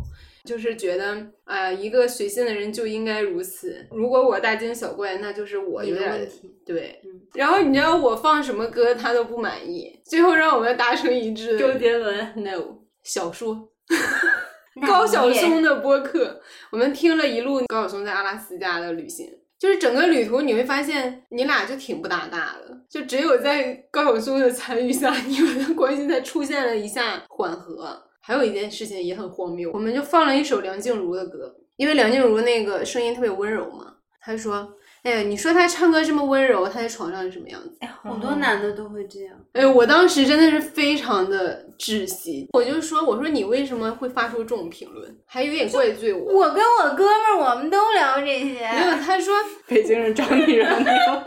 [0.47, 3.85] 就是觉得啊，一个随性的人就应该如此。
[3.91, 6.57] 如果我大惊小怪，那就是我有点问题。
[6.65, 6.99] 对，
[7.35, 11.59] 然后你知道我放什么歌，他都不满意，最后让我们达成一致。
[11.59, 13.69] 周杰伦，no，小说。
[14.87, 16.41] 高晓松的播客，
[16.71, 19.27] 我们听了一路高晓松在阿拉斯加的旅行，
[19.59, 28.05] 就是整个旅途你会发现你俩就挺不搭嘎的，就只有在高晓松的参与下，你们的关系才出现了一下缓和。
[28.27, 34.73] 还有一件事情也很荒谬，我们就放了一首梁静茹的歌，因为梁静茹那个声音特别温柔嘛，他说。
[35.03, 37.71] 哎呀，你说她唱歌这么温柔，她在床上是什么样子？
[37.79, 39.37] 哎，好多男的都会这样。
[39.53, 46.41] 哎，我当时真的是非常的窒息，我就说，我说你为什么会发出这种评论，还有点怪罪我。
[46.41, 48.69] 我跟我哥们儿，我们都聊这些。
[48.69, 49.33] 没有，他说
[49.69, 51.23] 北京人找女人没有。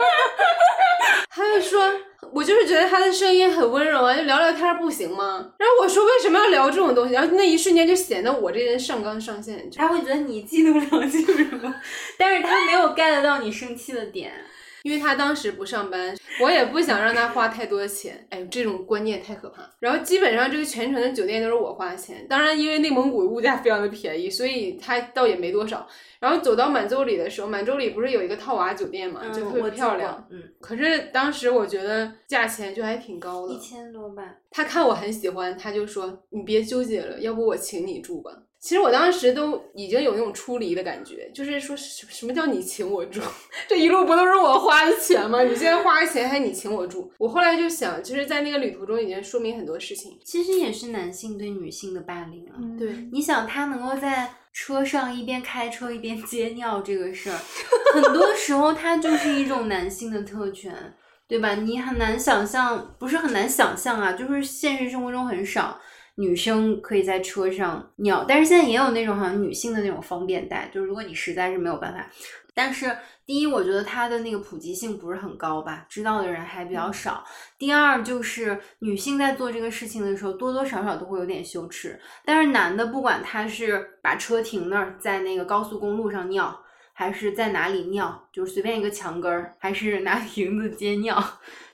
[1.32, 1.80] 他就说。
[2.32, 5.52] 我就是觉得他的声音很温柔啊，就聊聊天不行吗？
[5.58, 7.14] 然后我说为什么要聊这种东西？
[7.14, 9.68] 然后那一瞬间就显得我这人上纲上线。
[9.74, 11.58] 他会觉得你嫉妒梁静茹，
[12.16, 14.32] 但是他没有 get 到你生气的点。
[14.82, 18.26] 因为他当时不上班，我也不想让他花太多的钱。
[18.30, 19.68] 哎，这种观念太可怕。
[19.78, 22.26] 然后基本上这个全程的酒店都是我花钱。
[22.28, 25.86] 当然，因为内蒙古物价非常的便宜，所以他倒也没多少。
[26.18, 30.26] 然后走到满洲里的时候，满洲里不是有一个套娃酒店嘛，就特别漂亮。
[30.30, 30.42] 嗯。
[30.60, 34.22] 可是当时我觉得价钱就还挺高的，一千多吧。
[34.50, 38.30] 他看我很喜欢，他就说：“你别纠结了，要不我请你住吧。”
[38.60, 43.18] 其实我当时都已经有那种出离的感觉，就是说什什么叫你请我住？
[43.66, 45.42] 这一路不都是我花的钱吗？
[45.42, 47.10] 你现在花钱还你请我住？
[47.16, 50.18] 我后来就想，其实，在那个旅途中已经说明很多事情。
[50.24, 52.60] 其实也是男性对女性的霸凌啊。
[52.78, 57.38] 对，你想他能够在车上一边开车一边接尿这个事儿，
[57.94, 60.94] 很多时候他就是一种男性的特权，
[61.26, 61.54] 对吧？
[61.54, 65.80] 你很难想象，不是很难想象啊，就是现实生活中很少。
[66.20, 72.06] 女生可以在车上尿，但是现在也有那种好像女性的那种方便袋，就是如果你实在是没有办法。
[72.52, 72.94] 但是
[73.24, 77.24] 第一，我觉得它的那个普及性不是很高吧，知道的人还比较少。
[77.56, 81.98] 第二，就是女性在做这个事情的时候，多多少少都会有点羞耻。
[82.22, 86.60] 但是男的，不管他是把车停那儿，在那个高速公路上尿，
[86.92, 91.16] 还是在哪里尿，就是随便一个墙根儿，还是拿瓶子接尿。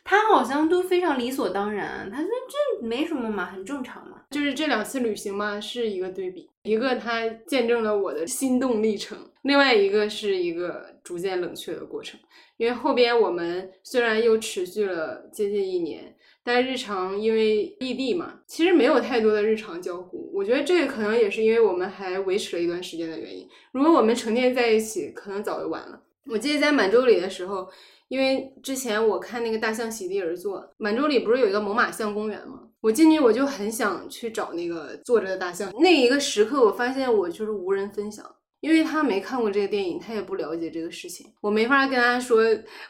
[0.04, 4.15] 他好像都非常理所当然，他说这没什么嘛，很正常嘛。
[4.30, 12.18] 就是这两次旅行嘛，是一个对比，一个它见证了我的心动历程，另外一个是一个逐渐冷却的过程。
[12.56, 20.30] 因为后边我们虽然又持续了接近一年，但日常因为异地嘛，其实没有太多的日常交互。
[20.34, 23.48] 我觉得这个可能也是因为我们还维持了一段时间的原因。
[23.72, 26.02] 如果我们成天在一起，可能早就完了。
[26.30, 27.68] 我记得在满洲里的时候。
[28.08, 32.65] 因为之前我看那个大象席地而坐，满洲里不是有一个猛犸象公园吗？
[32.80, 35.72] 我进去我就很想去找那个坐着的大象。
[35.80, 38.24] 那一个时刻，我发现我就是无人分享，
[38.60, 42.42] 因为他没看过这个电影，他也不了解这个事情，我没法跟他说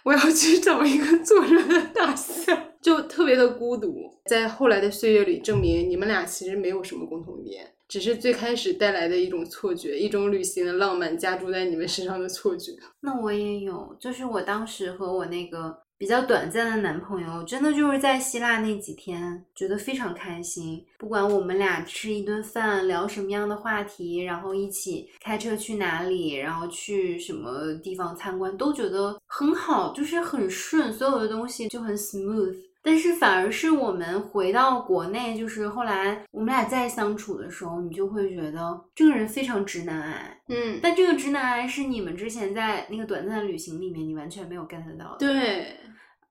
[0.03, 3.95] 我要去找一个坐着的大象，就特别的孤独。
[4.27, 7.73] 在后来的岁月里，证明你们俩其实没有什么共同语言。
[7.89, 12.73] 只是最开始带来的一种错觉，一种旅行的浪漫加注在你们身上的错觉。
[13.01, 20.85] 那我也有，就是我当时和我那个比较短暂的男朋友，真的就是在希腊那几天，觉得非常开心。
[20.99, 32.55] 不管我们俩吃一顿饭，聊什么样的话题，然后一起开车去哪里，然后去什么地方参观，都觉得很好，就是很顺，所有的东西就很 smooth。
[32.87, 40.41] 但是反而是我们回到国内，就是后来我们俩再相处的时候，你就会觉得这个人非常直男癌。
[40.49, 45.19] 嗯，但这个直男癌是你们之前在那个短暂的旅行里面，你完全没有 get 到的。
[45.19, 45.77] 对，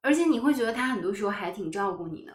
[0.01, 2.31] 而且你会觉得他很多时候还挺照顾你的，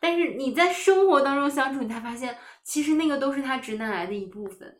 [0.00, 2.34] 但是你在生活当中相处，你才发现
[2.64, 4.74] 其实那个都是他直男癌的一部分。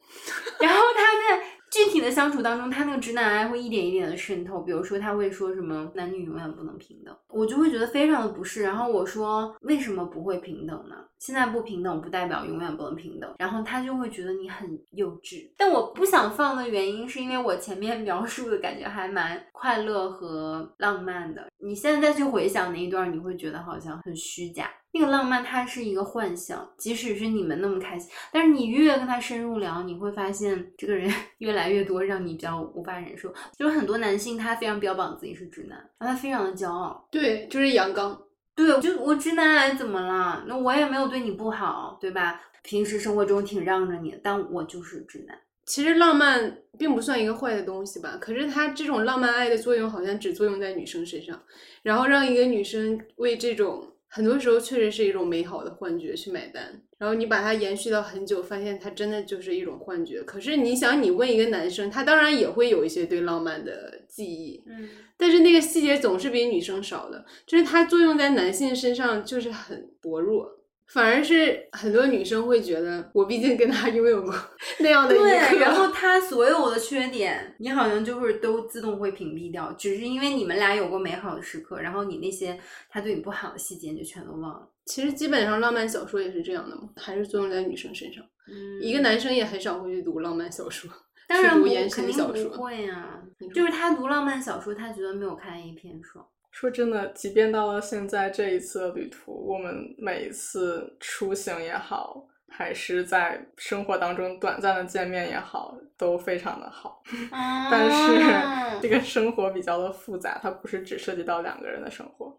[0.59, 8.63] 然后他在具体的相处当中，他那个直男癌会一点一点的渗透，比如说他会说什么男女永远不能平等，我就会觉得非常的不适。
[8.63, 10.97] 然后我说为什么不会平等呢？
[11.21, 13.33] 现在不平等不代表永远不能平等。
[13.39, 15.49] 然后他就会觉得你很幼稚。
[15.57, 21.47] 但我不想放的原因是因为我前面描述的感觉还蛮快乐和浪漫的。
[21.59, 24.69] 你现在再去回想那一段，你会觉得好像很虚假。
[24.93, 31.09] 那个浪漫它是一个幻想，即使是你们那么开心，但是你越跟他深入聊，你会发现这个人
[31.39, 33.33] 越来越多让你比较无法忍受。
[33.57, 37.07] 就是很多男性他非常标榜自己是直男，然后他非常的骄傲。
[37.09, 38.21] 对，就是阳刚。
[38.67, 40.45] 对，就我直男癌怎么了？
[40.47, 42.41] 那我也没有对你不好，对吧？
[42.63, 45.39] 平时生活中挺让着你，但我就是直男。
[45.65, 51.41] 其实浪漫并不算一个坏的东西吧，可是它这种浪漫爱的作用好像只作用在女生身上，
[51.83, 53.87] 然后让一个女生为这种。
[54.13, 60.23] 很多时候确实是一种美好的幻觉去买单，然后你把它延续到很久，发现它真的就是一种幻觉。
[60.25, 64.87] 可是你想，你问一个男生，他当然也会有一些对浪漫的记忆，嗯，
[65.17, 70.59] 但是那个细节总是比女生少的，就是它作用在男性身上就是很薄弱。
[70.93, 74.35] 反而是很多女生会觉得，我毕竟跟他拥有过
[74.81, 84.69] 那样的一对，然，后 他所有的缺点，你好像就是都自动会屏蔽掉，只是因为你们俩有过美好的时刻，然后你那些他对你不好的细节，你就全都忘了。
[84.91, 88.25] 其实基本上浪漫小说也是这样的嘛，还是作用在女生身上。
[88.49, 90.91] 嗯一个男生也很少会去读浪漫小说，
[91.29, 92.59] 当然不去读言肯定不情小说。
[92.59, 93.23] 会呀、
[93.55, 96.27] 就是他读浪漫小说，他觉得没有看 A 片爽。
[96.51, 107.01] 说真的，即便到了现在这一次的旅途，我们每一次出行也好，还是在生活当中短暂的见面也好，都非常的好。
[107.71, 112.37] 但是这个生活比较的复杂，它不是只涉及到两个人的生活，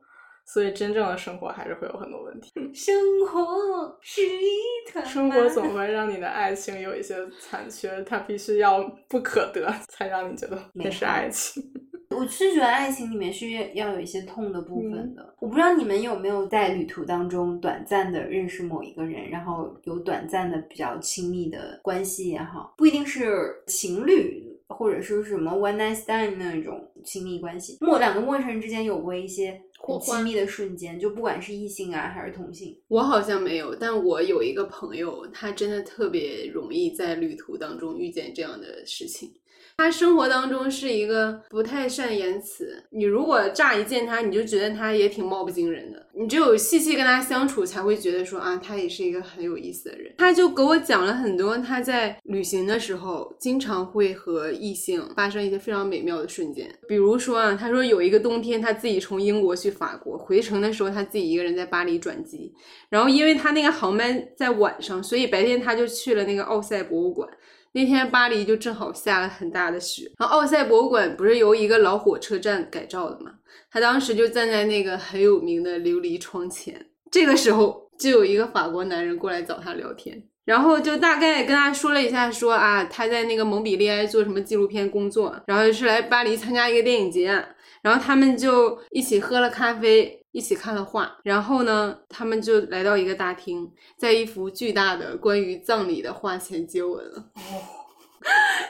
[0.51, 2.51] 所以真正的生活还是会有很多问题。
[2.73, 2.93] 生
[3.25, 11.63] 活是一团生活总会让你的爱情有一些残缺，它必须要不可得，才让你觉得那是爱情。
[12.13, 15.33] 我是觉得爱情里面是要有一些痛的部分的。
[15.39, 32.77] 我不知道你们有没有在旅途当中短暂的认识某一个人，然后有短暂的比较亲密的关系也好，不一定是情侣或者是什么 one night stand 那种亲密关系，陌两个陌生人之间有过一些很亲密的瞬间，就不管是异性啊还是同性。
[32.87, 39.33] 我好像没有，但我有一个朋友，他真的特别容易在旅途当中遇见这样的事情。
[39.81, 46.05] 他生活当中是一个不太善言辞，你如果乍一见他，你就觉得他也挺貌不惊人的。
[46.13, 50.13] 你只有细细跟他相处，才会觉得说啊，他也是一个很有意思的人。
[50.19, 56.71] 他就给我讲了很多他在旅行的时候，经常会和异性发生一些非常美妙的瞬间。
[56.87, 62.53] 比如说啊，他说有一个冬天，他自己从英国去法国，回程的时候他自己一个人在巴黎转机，
[62.89, 67.27] 然后因为他那个航班在晚上，所以白天他就去了那个奥赛博物馆。
[67.73, 73.31] 那天巴黎就正好下了很大的雪，然后奥赛博物馆不是由一个老火车站改造的嘛？
[73.71, 87.27] 他当时就站在那个很有名的琉璃窗前，这个时候就有一个法国男人过来找他聊天，然后就大概跟他说了一下说啊他在那个蒙彼利埃做什么纪录片工作，然后是来巴黎参加一个电影节，
[87.81, 90.20] 然后他们就一起喝了咖啡。
[90.31, 97.25] 一起看了画，然后呢，他们就来到一个大厅，在一幅巨大的关于葬礼的画前接吻了。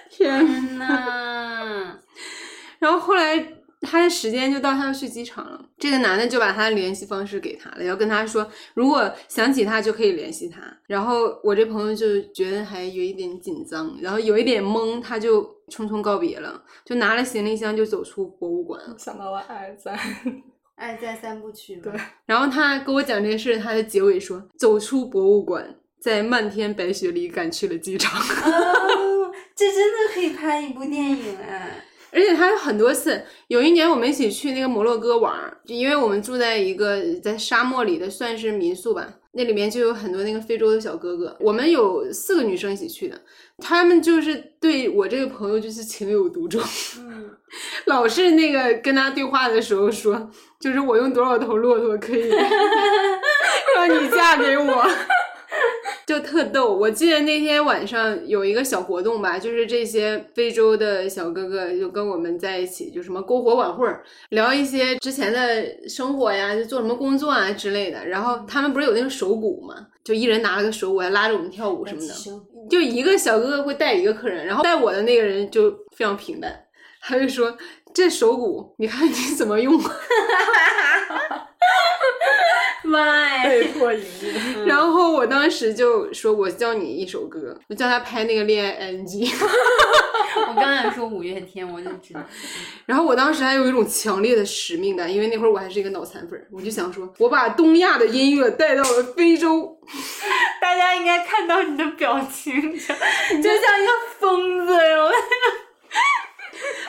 [0.10, 2.00] 天天呐，
[2.80, 5.66] 然后后来他的时间就到，他要去机场了。
[5.78, 10.62] 这个男的就把他的联系方式给他了，要跟他说，如果想起他就可以联系他。
[10.88, 18.96] 然后我这朋友就觉得还有一点紧张，然后有一点懵，他就匆匆告别了，就拿了行李箱就走出博物馆了。
[18.98, 19.98] 想到了爱在，
[20.82, 21.84] 爱在三部曲嘛。
[21.84, 21.94] 对
[22.26, 28.20] 然后他跟我讲这件事，他的结尾说，走出博物馆，在漫天白雪里赶去了机场。
[28.20, 31.86] 哦，这真的可以拍一部电影哎！
[32.14, 41.38] 而且他有很多次，有一年我们一起去那个摩洛哥玩儿，就因为我们住在一个在沙漠里的算是民宿吧，那里面就有很多那个非洲的小哥哥。
[41.40, 43.22] 我们有四个女生一起去的，
[43.60, 46.62] 他们就是对我这个朋友就是情有独钟，
[47.88, 50.30] 老是那个跟他对话的时候说，
[50.62, 52.30] 就是我用多少头骆驼可以
[53.76, 54.88] 让你嫁给我。
[56.06, 68.06] 就特逗，我记得那天晚上有一个小活动吧，就是这些非洲的小哥哥就跟我们在一起，就什么篝火晚会儿，聊一些之前的生活呀，就做什么工作啊之类的。
[68.08, 72.14] 然后他们不是有那个手鼓嘛，就一人拿了个手鼓，还拉着我们跳舞什么的。
[72.70, 76.54] 就一个小哥哥会带一个客人，然后带我的那个人就非常平淡，
[77.02, 77.56] 他就说
[77.94, 79.82] ：“这手鼓，你看你怎么用？”
[82.84, 84.66] 妈被迫营业。
[84.66, 89.32] 然后我当时就说：“我教你一首歌，我叫他拍那个恋爱 NG。
[90.48, 92.20] 我刚才说五月天，我就知道。
[92.88, 99.80] 然后我当时还有一种强烈的使命感，因为那会儿我还是一个脑残粉儿，我就想说，我把东亚的音乐带到了非洲。
[100.60, 105.12] 大家应该看到你的表情，就就像一个疯子哟。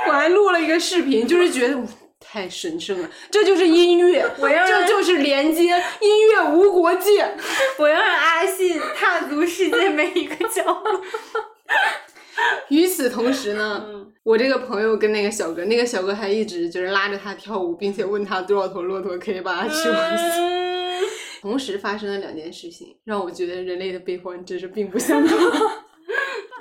[0.07, 1.77] 我还录了一个视频，就是觉得
[2.19, 5.63] 太神圣了，这就是音乐，我要这就是连接，
[6.01, 7.35] 音乐无国界。
[7.79, 11.03] 我要让阿信踏足世界每一个角落。
[12.69, 13.85] 与此同时呢，
[14.23, 20.53] 我这个朋友跟那个小哥，那个小哥还一直就是拉着他跳舞，并且问他多少头骆驼可以把他娶回去。
[21.41, 25.39] 同时发生了两件事情，让我觉得人类的悲欢真是并不相同。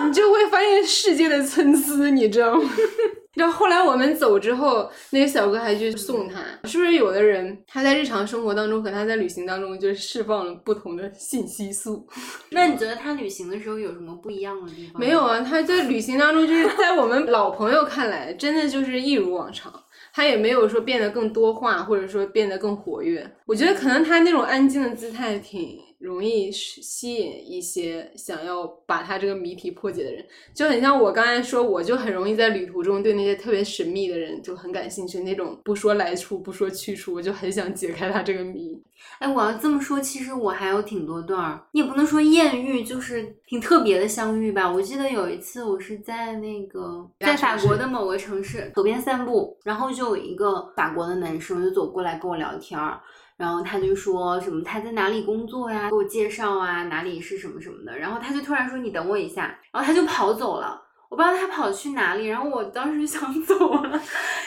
[0.06, 2.70] 你就会发现世界的参差，你知道吗？
[3.34, 6.42] 然后后来我们走之后，那个小哥还去送他。
[6.68, 12.06] 是不是有的人他在日常生活当中和他在旅行当中就释放了不同的信息素？
[12.52, 15.00] 那你觉得他旅行的时候有什么不一样的地方？
[15.00, 19.72] 没有啊，他在旅行当中就是在我们老朋友看来，真的就是一如往常。
[20.14, 23.26] 他也没有说变得更多话，或者说变得更活跃。
[23.46, 38.82] 我觉得可能他那种安静的姿态挺容易吸引一些想要把他这个谜题破解的人，就很像我刚才说，我就很容易在旅途中对那些特别神秘的人就很感兴趣，那种不说来处不说去处，我就很想解开他这个谜。
[39.18, 44.70] 哎，我要这么说，其实我还有挺多段儿，你也不能说艳遇，就是挺特别的相遇吧。
[44.70, 53.00] 我记得有一次，我是在那个在法国的某个城市左边散步，然后就有一个法国的男生就走过来跟我聊天儿，
[53.36, 60.80] 然后他就说什么他在哪里工作呀，给我介绍啊，哪里是什么什么的，然后他就突然说你等我一下，然后他就跑走了。
[61.12, 64.02] 我不知道他跑去哪里，然后我当时就想走了，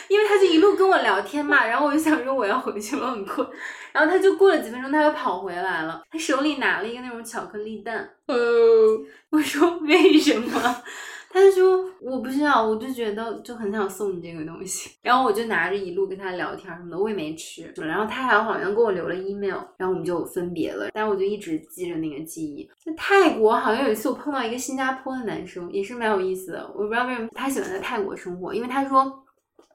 [0.07, 3.47] 因为他就一路跟我聊天嘛，然后我就想说我要回去了，很困。
[3.91, 8.09] 然后他就过了几分钟，他又跑回来了，他手里拿了一个那种巧克力蛋。
[8.26, 8.36] 哦，
[9.30, 10.84] 我说为什么？
[11.36, 14.89] 他就说我不知道，我就觉得就很想送你这个东西。
[15.03, 17.69] 然后我就拿着一路跟他聊天什么的，我也没吃。
[17.75, 20.91] 然后他还好像给我留了 email，然后我们就分别了。
[20.93, 22.65] 但我就一直记着那个记忆。
[22.81, 26.65] 在泰国好像有一次我碰到一个新加坡的男生，也是蛮有意思的。
[26.73, 29.25] 我不知道为什么他喜欢在泰国生活，因为他说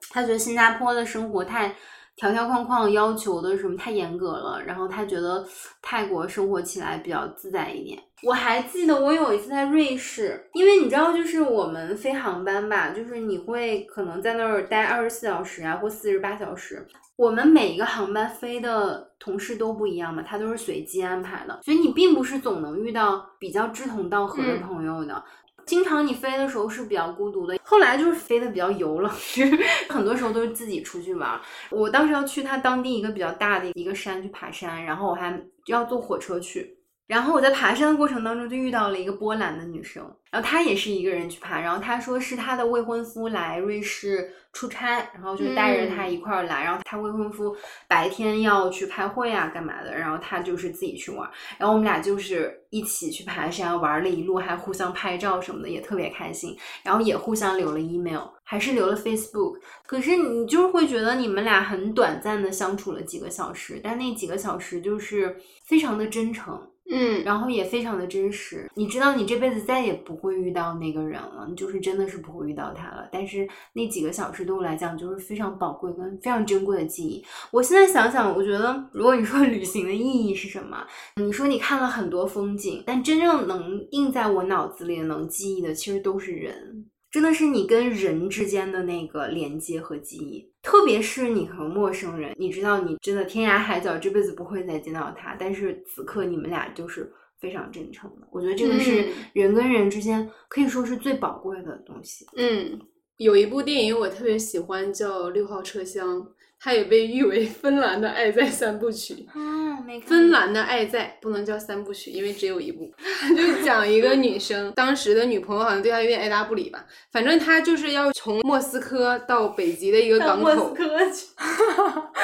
[0.09, 1.77] 他觉得新加坡的生活太。
[2.17, 5.43] 条条框框要求的什么太严格了，然后他觉得
[5.81, 7.99] 泰国生活起来比较自在一点。
[8.23, 16.87] 我还记得我有一次在瑞士，因为你知道，就是我们飞航班吧，就是你会可能在那儿待二十四小时啊，或四十八小时。
[17.17, 25.23] 我们每一个航班飞的同事都不一样嘛，他都是随机安排的，所以你并不是总能遇到比较志同道合的朋友的。
[25.67, 29.11] 经常你飞的时候是比较孤独的，后来就是飞的比较游了，
[29.89, 31.41] 很多时候都是自己出去玩。
[31.71, 36.77] 我当时要去他当地一个比较大的一个山去爬山，然后我还要坐火车去。
[37.11, 40.01] 然后我在爬山的过程当中就遇到了一个波兰的女生，
[40.31, 47.53] 然后她也是一个人去爬，然后她说是她的未婚夫来瑞士出差，然后就带着她一块儿来，然后她未婚夫
[47.89, 66.70] 白天要去开会啊干嘛的，然后她就是自己去玩，然后我们俩就是一起去爬山玩了一路，还互相拍照什么的，也特别开心，然后也互相留了 email，还是留了 Facebook，可是你就是会觉得你们俩很短暂的相处了几个小时，但那几个小时就是非常的真诚。
[66.91, 68.69] 嗯，然后也非常的真实。
[68.75, 73.09] 你知道，你这辈子再也不会遇到那个人了，你就是真的是不会遇到他了。
[73.13, 77.25] 但是那几个小时对我来讲就是非常宝贵跟非常珍贵的记忆。
[77.53, 80.85] 我现在想想，我觉得如果你说旅行的意义是什么，
[81.17, 86.87] 你说你看了很多风景，但真正能印在我脑子里能记忆的，其实都是人。
[87.11, 98.29] 真的是你跟人之间的那个连接和记忆，特别是你和陌生人，你知道你真的天涯海角这辈子不会再见到他，但是此刻你们俩就是非常真诚的。
[98.31, 102.27] 我觉得这个是人跟人之间可以说是最宝贵的东西。
[102.37, 102.79] 嗯，
[103.17, 106.21] 有一部电影我特别喜欢，叫《六号车厢》，
[106.63, 109.15] 它也被誉为 芬兰的《爱在三部曲》。
[109.35, 112.93] 嗯，没看芬兰的《爱在》不能叫三部曲，因为只有一部。
[113.35, 121.27] 就讲一个女生，当时的女朋友好像对她有点爱答不理吧，反正她就是要从莫斯科到北极的一个港口，科去。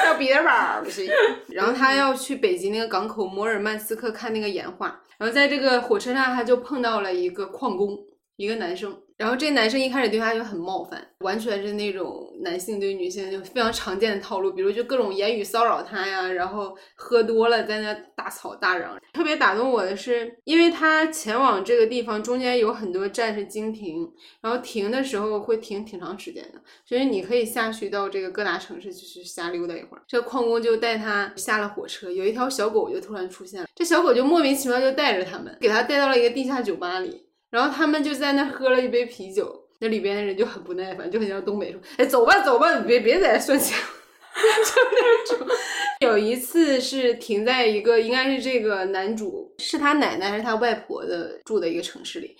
[0.05, 1.09] 到彼得堡不是，
[1.49, 7.97] 然后她要去北极那个港口摩尔曼斯克看那个岩画，然后在这个火车上，她就碰到了一个矿工，
[8.35, 8.95] 一个男生。
[9.17, 18.95] 然后这男生一开始对他就很冒犯，完全是那种男性对女性就非常常见的套路，比如就各种言语骚扰他呀，然后喝多了在那大吵大嚷。
[19.13, 24.07] 特别打动我的是，因为他前往这个地方中间有很多站是经停，
[24.41, 30.03] 然后停的时候会停挺长时间的，所以你可以下去到这个各大城市去瞎溜达一会儿。
[30.07, 37.26] 这矿工就带他下了火车，有一条小狗就突然出现了，这小狗就莫名其妙就带着他们，给他带到了一个地下酒吧里。
[37.49, 43.77] 然后他们就在那喝了一杯啤酒，那里边的人就很不耐烦，就很像东北说：“哎，走吧，走吧，别别在这算钱。”
[44.37, 45.47] 就那种。
[46.01, 52.35] 有一次是停在一个应该是这个男主是他奶奶还是他外婆的住的一个城市里，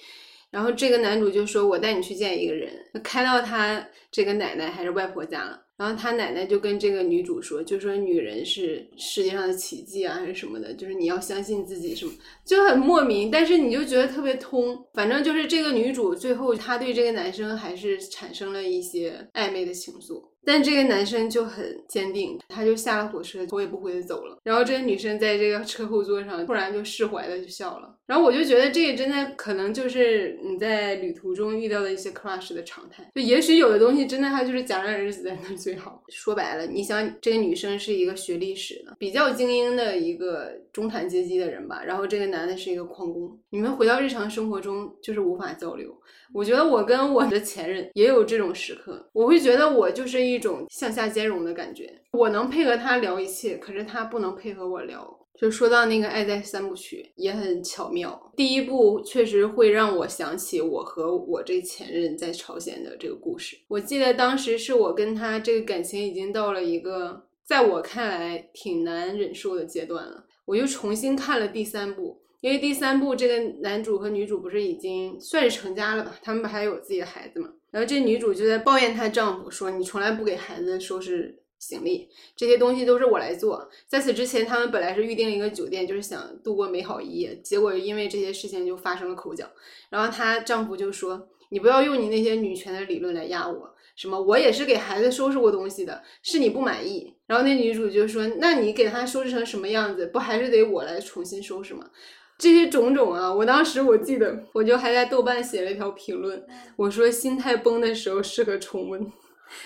[0.52, 2.72] 然后这个男主就说：“我带你去见一个人。”
[3.04, 5.60] 开到他这个奶奶还是外婆家了。
[5.78, 12.12] 然后他奶奶就跟这个女主说，就说女人是世界上的奇迹啊，还是什么的，就是你要相信自己什么，
[12.44, 14.84] 就很莫名，但是你就觉得特别通。
[14.94, 24.38] 反正就是这个女主最后她对这个男生还是产生了一些暧昧的情愫，但这个男生就很坚定，他就下了火车头也不回的走了。
[24.44, 27.94] 然后这个女生在这个车后座上突然就释怀了，就笑了。
[28.06, 36.02] 然后我就觉得这个真的可能就是你在旅途中遇到的一些 crush 的常态，就也许有的东西真的它就是戛然而止在那儿最好。
[36.08, 45.94] 说白了，你想这个女生是一个学历史的比较精英的一个中产阶级的人吧，然后这个男的是一个矿工，你们回到日常生活中就是无法交流。
[46.34, 55.18] 我觉得我跟我的前任也有这种时刻，我会觉得我就是一种向下兼容的感觉，我能配合他聊一切，可是他不能配合我聊。
[55.40, 63.56] 就说到那个《爱在三部曲》也很巧妙，第一部确实会让我想起我和我这前任在朝鲜的这个故事。
[63.68, 77.50] 我记得当时是我跟他这个感情已经到了一个在我看来挺难忍受的阶段了，我就重新看了第三部，因为第三部这个男主和女主不是已经算是成家了吧，他们不还有自己的孩子嘛？
[77.72, 83.68] 然后这女主就在抱怨她丈夫说：“你从来不给孩子收拾。”行李这些东西都是我来做。
[83.88, 87.36] 在此之前，他们本来是预定了一个酒店，就是想度过美好一夜。
[87.44, 89.50] 结果因为这些事情就发生了口角。
[89.90, 100.06] 然后她丈夫就说：“你不要用你那些女权的理论来压我，什么我也是给孩子收拾过东西的，是你不满意。”然后那女主就说：“那你给他收拾成什么样子？
[100.08, 101.90] 不还是得我来重新收拾吗？”
[102.38, 109.12] 这些种种啊，我当时我记得，我就还在豆瓣写了一条评论，我说心态崩的时候适合重温。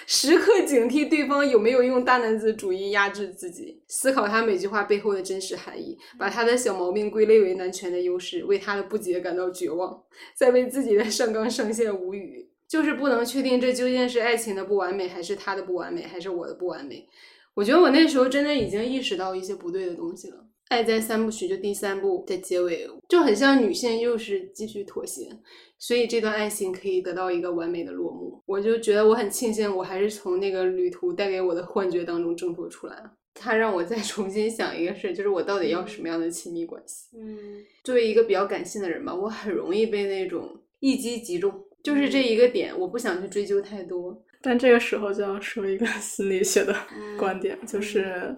[0.05, 10.01] 时刻警惕对方有没有用大男子主义压制自己，思考他每句话背后的真实含义，把他的小毛病归类为男权的优势，为他的不解感到绝望，
[10.36, 12.47] 再为自己的上纲上线无语。
[12.69, 17.05] 就是不能确定这究竟是爱情的不完美，还是他的不完美，还是我的不完美。
[17.53, 20.38] 我觉得我那时候真的已经意识到一些不对的东西了。
[20.72, 25.28] 《爱在三部曲》就第三部的结尾就很像女性又是继续妥协，
[25.78, 28.41] 所以这段爱情可以得到一个完美的落幕。
[28.45, 33.11] 我就觉得我很庆幸，我还是从那个旅途带给我的幻觉当中挣脱出来了。
[33.34, 37.17] 他让我再 重新想一个事，就是我到底要什么样的亲密关系。
[37.17, 41.53] 嗯，作为一个比较感性的人吧，我很容易被那种一击即中，
[41.84, 44.17] 就是这一个点，我不想去追究太多。
[44.41, 46.74] 但这个时候就要说一个 心理学的
[47.19, 48.34] 观点，就是。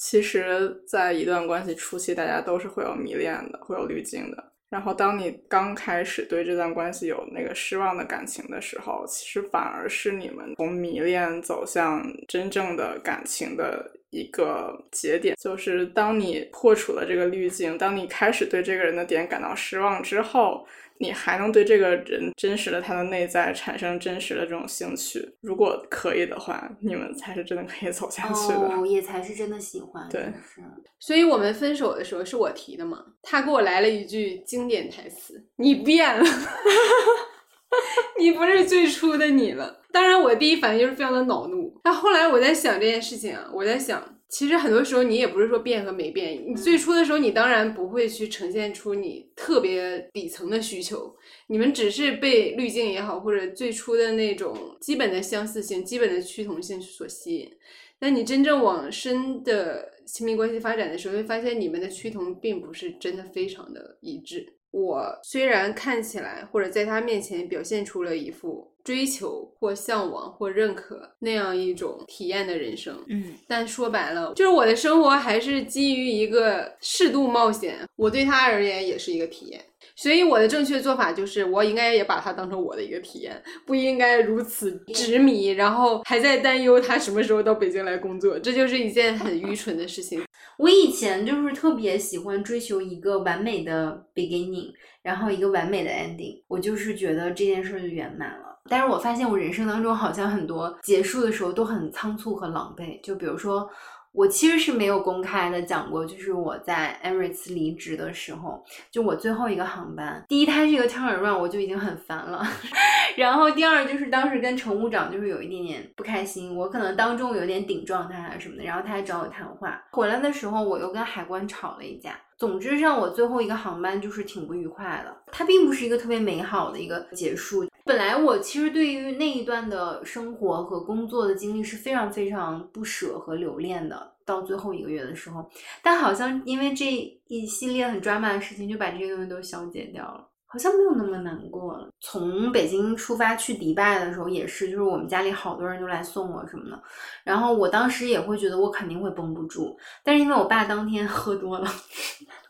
[0.00, 4.52] 其实，在一段关系初期，大家都是会有迷恋的，会有滤镜的。
[4.70, 15.34] 然后，当你刚开始对这段关系有那个失望的感情的时候，其实反而是你们从迷恋走向真正的感情的一个节点。
[15.36, 20.64] 就是当你破除了这个滤镜，当你开始对这个人的点感到失望之后。
[21.00, 25.26] 你还能对这个人真实的他的内在产生真实的这种兴趣？
[25.40, 30.08] 如果可以的话，你们才是真的可以走下去的，哦，也才是真的喜欢。
[30.10, 30.60] 对，是。
[30.98, 33.04] 所以我们分手的时候是我提的嘛？
[33.22, 36.24] 他给我来了一句经典台词：“你变了，
[38.18, 41.80] 你不是最初的你了。”当然，我第一反应就是非常的恼怒。
[41.82, 44.17] 但后来我在想这件事情啊，我在想。
[44.28, 51.16] 其实很多时候你也不是说变和没变，你最初的时候你当然不会去呈现出你特别底层的需求，
[51.46, 57.50] 你们只是被滤镜也好，或者最初的那种基本的相似性、基本的趋同性所吸引。
[57.98, 64.54] 但你真正往深的亲密关系发展的时候，会发现你们的趋同并不是真的非常的一致。
[64.70, 68.74] 我虽然看起来或者在他面前表现出了一副。
[68.88, 72.96] 追求或向往或认可那样一种体验的人生。
[73.10, 79.62] 嗯，但说白了，就是我的生活还是基于一个适度冒险，我对他而言也是一个体验。
[79.94, 90.22] 所以我的正确做法就是，我应该也把它当成我的一个体验，不应该如此执迷，然后还在担忧他什么时候到北京来工作，这就是一件很愚蠢的事情。
[90.56, 94.70] 我以前就是特别喜欢追求一个完美的 beginning，
[95.02, 98.47] 然后一个完美的 ending，我就是觉得这件事儿就圆满了。
[98.68, 103.68] 但是我发现我人生当中好像很多结束的时候都很仓促和狼狈，就比如说。
[104.10, 112.42] 我其实是没有公开的讲过，就是我在 Emirates 离职的时候，就我最后一个航班，第一它是一个 turn around，我就已经很烦了。
[113.16, 119.80] 然后第二就是当时跟乘务长就是有一点点不开心，我可能当众有点顶撞他啊什么的，然后他还找我谈话。
[119.92, 122.18] 回来的时候我又跟海关吵了一架。
[122.38, 127.67] 总之上我最后一个航班就是挺不愉快的，它并不是一个特别美好的一个结束。
[127.88, 135.50] 本来我其实对于那一段的生活和工作的经历是非常非常不舍和留恋的，到最后一个月的时候，
[135.82, 136.84] 但好像因为这
[137.28, 140.28] 一系列很 drama 的事情，就把这些东西都消解掉了。
[140.50, 141.88] 好像没有那么难过了。
[142.00, 146.82] 从北京出发去迪拜的时候也是，就是我们家里好多人都来送我什么的，
[147.24, 151.70] 然后我当时也会觉得我肯定会绷不住，但是因为我爸当天 喝多了，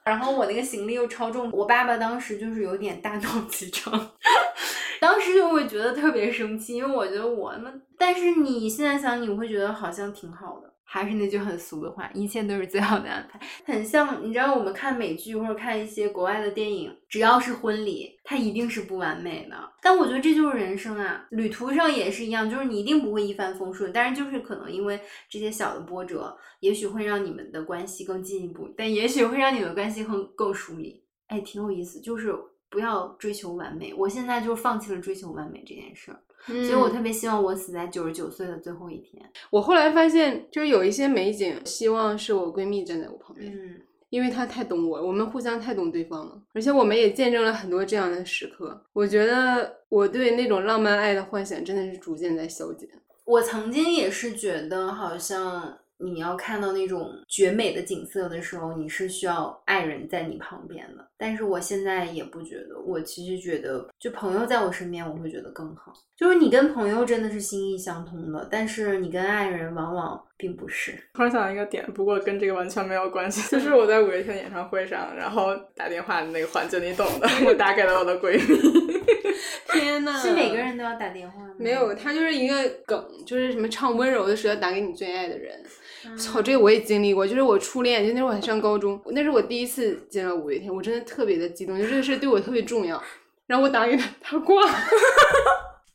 [0.04, 3.92] 然后我那个行李又超重，我爸爸当时就是有点大脑 激症，
[5.00, 10.74] 当时就会觉得特别生气，因为我觉得我那，但是你现在想，你会觉得好像挺好的。
[10.90, 13.38] 还是那句很俗的话，一切都是最好的安排。
[13.66, 19.56] 很像，你知道，我们看美剧或者看一些国外的电影，只要是婚礼，它一定是不完美的。
[19.82, 23.92] 但我觉得这就是人生啊，旅途上也是一样，就是你一定不会一帆风顺。
[23.92, 31.04] 但是就是可能因为这些小的波折，也许会让你们的关系更进一步，但也许会让你们关系更更疏离。
[31.26, 32.34] 哎，挺有意思，就是
[32.70, 33.92] 不要追求完美。
[33.94, 36.20] 我现在就是放弃了追求完美这件事儿。
[36.46, 39.22] 所以我特别希望我死在九十九岁的最后一天。
[39.50, 48.82] 我后来发现，就是有一些美景，希望是我闺蜜站在我旁边，嗯，因为她太懂我，我们互相太懂对方了，而且我们也见证了很多这样的时刻。
[48.94, 52.88] 我觉得我对那种浪漫爱的幻想真的是逐渐在消减。
[53.26, 61.04] 我曾经也是觉得，好像你要看到那种绝美的景色的时候，你是需要爱人在你旁边的。
[61.16, 65.92] 但是我现在也不觉得，我其实觉得，就朋友在我身边，我会觉得更好。
[66.16, 70.92] 就是你跟朋友真的是心意相通的，但是你跟爱人往往并不是。
[71.14, 78.88] 突然想到一个点，不过跟这个完全没有关系，就是我在五月天演唱会上，然后打电话的那个环节，你懂的，我打给了我的闺蜜。
[79.72, 81.54] 天呐，是每个人都要打电话吗？
[81.58, 82.54] 没有，他就是一个
[82.86, 85.62] 梗，就是什么唱温柔的时候打给你最爱的人。
[86.16, 93.02] 操，这个我也经历过，就是我初恋，就那时候我还上高中，那是我第一次见到五月天，我真的特别的激动，就这个事对我特别重要。
[93.46, 94.56] 然后我打给他，他挂。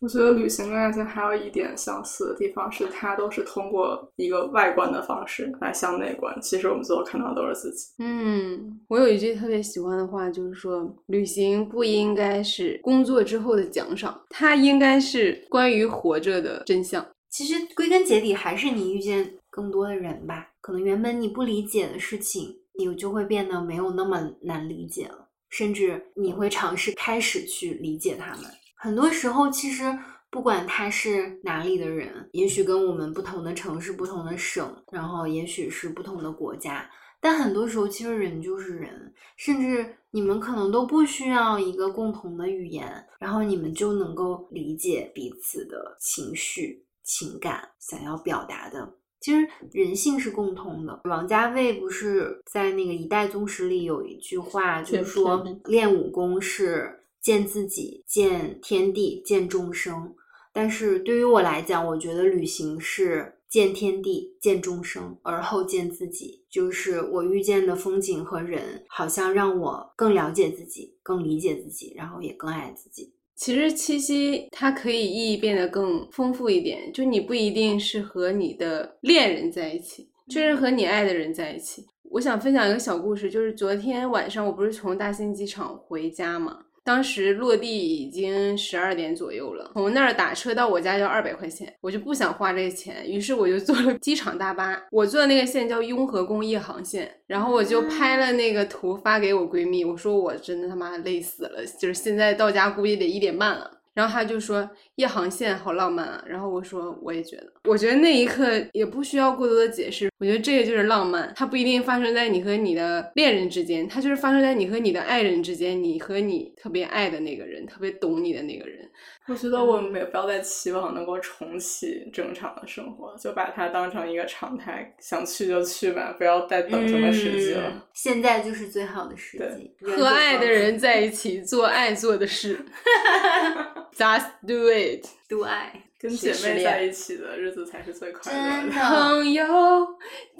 [0.02, 6.38] 我觉得旅行跟爱情还有一点相似的地方是，它都是通过一个外观的方式来向内观。
[6.42, 7.86] 其实我们最后看到的都是自己。
[8.00, 17.06] 嗯，我有一句特别喜欢的话，就是说，旅行不应该是工作之后的奖赏，它应该是关于活着的真相。
[17.30, 28.46] 其实归根结底还是你遇见更多的人吧，可能原本你不理解的事情，你就会变得没有那么难理解了，甚至你会尝试开始去理解他们。
[28.76, 29.96] 很多时候，其实
[30.32, 36.90] 不管他是哪里的人，也许跟我们不同的城市、不同的省，然后也许是不同的国家，
[37.22, 48.96] 但很多时候，其实人就是人，甚至你们可能都不需要一个共同的语言，然后你们就能够理解彼此的情绪、情感，想要表达的。
[49.24, 51.00] 其实人性是共通的。
[51.06, 57.00] 王家卫不是在那个《一代宗师》里有一句话，就是说练武功是。
[57.24, 60.14] 见自己，见天地，见众生。
[60.52, 66.44] 但是对于我来讲，我觉得旅行是见天地，见众生，而后见自己。
[66.50, 73.14] 就是我遇见的风景和人，好像让我更了解自己，更理解自己，然后也更爱自己。
[73.36, 81.86] 其实七夕它可以意义变得更丰富一点，就你不一定是和你的恋人在一起，就是和你爱的人在一起。
[82.12, 86.60] 我想分享一个小故事，就是昨天晚上我不是从大兴机场回家嘛。
[86.84, 94.82] 当时落地已经十二点左右了，从那儿打车到我家要二百块钱，我就不想花这个钱，于是我就坐了机场大巴。
[94.92, 103.80] 我坐的那个线叫雍和宫一航线，然后我就拍了那个图发给我闺蜜，我说我真的他妈累死了，就是现在到家估计得一点半了。
[103.94, 118.90] 然后他就说夜航线好浪漫啊，然后我说我也觉得，我觉得那一刻也不需要过多的解释，我觉得这个就是浪漫，它不一定发生在你和你的恋人之间，它就是发生在你和你的爱人之间，你和你特别爱的那个人，特别懂你的那个人，
[119.28, 127.70] 我觉得我们也不要再期望能够重启正常的生活，就把它当成一个常态，想去就去吧，不要再等什么时机了。
[127.74, 127.82] 嗯。
[127.94, 129.72] 现在就是最好的时机。
[129.86, 132.60] 和爱的人在一起，做爱做的事
[133.96, 135.06] ，Just do it。
[135.30, 138.62] 独爱，跟姐妹在一起的日子才是最快乐的。
[138.62, 138.90] 真的。
[138.90, 139.46] 朋友、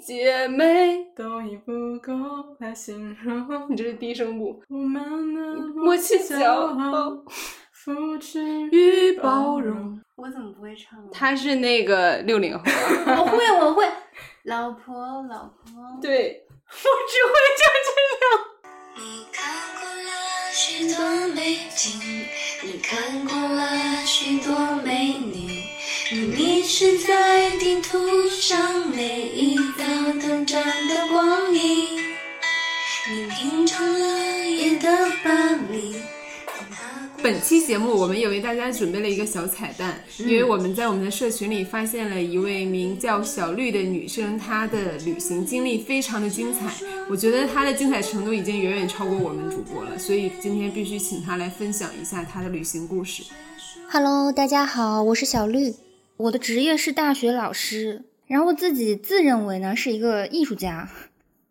[0.00, 2.12] 姐妹，都已不够
[2.60, 4.62] 来形容你这是低声部。
[4.68, 5.40] 我们的
[5.74, 7.24] 默契骄傲，
[7.72, 8.40] 扶持
[8.70, 10.00] 与包容。
[10.14, 11.08] 我怎么不会唱啊？
[11.12, 12.62] 他是那个六零后，
[13.18, 13.84] 我会，我会。
[14.44, 14.94] 老婆，
[15.28, 15.98] 老婆。
[16.00, 19.42] 对我只会这句，你看
[19.74, 20.10] 过了
[20.52, 20.96] 许多
[21.34, 21.90] 美景，
[22.66, 25.62] 你看过了许多美女，
[26.10, 27.98] 你迷失在地图
[28.30, 29.84] 上每一道
[30.18, 31.98] 短暂的光影，
[33.10, 35.30] 你品尝了夜的巴
[35.70, 35.94] 黎。
[37.24, 46.70] 本期节目我们也为大家准备了一个小彩蛋，因为我们在我们的社群里发现了一位名叫小绿的女生，她的旅行经历非常的精彩，
[47.08, 53.22] 我觉得她的精彩程度已经远远超过我们主播了，所以今天必须请她来分享一下她的旅行故事。
[53.88, 55.76] Hello，大家好，我是小绿，
[56.18, 60.90] 我的职业是大学老师，然后我自己自认为呢是一个艺术家。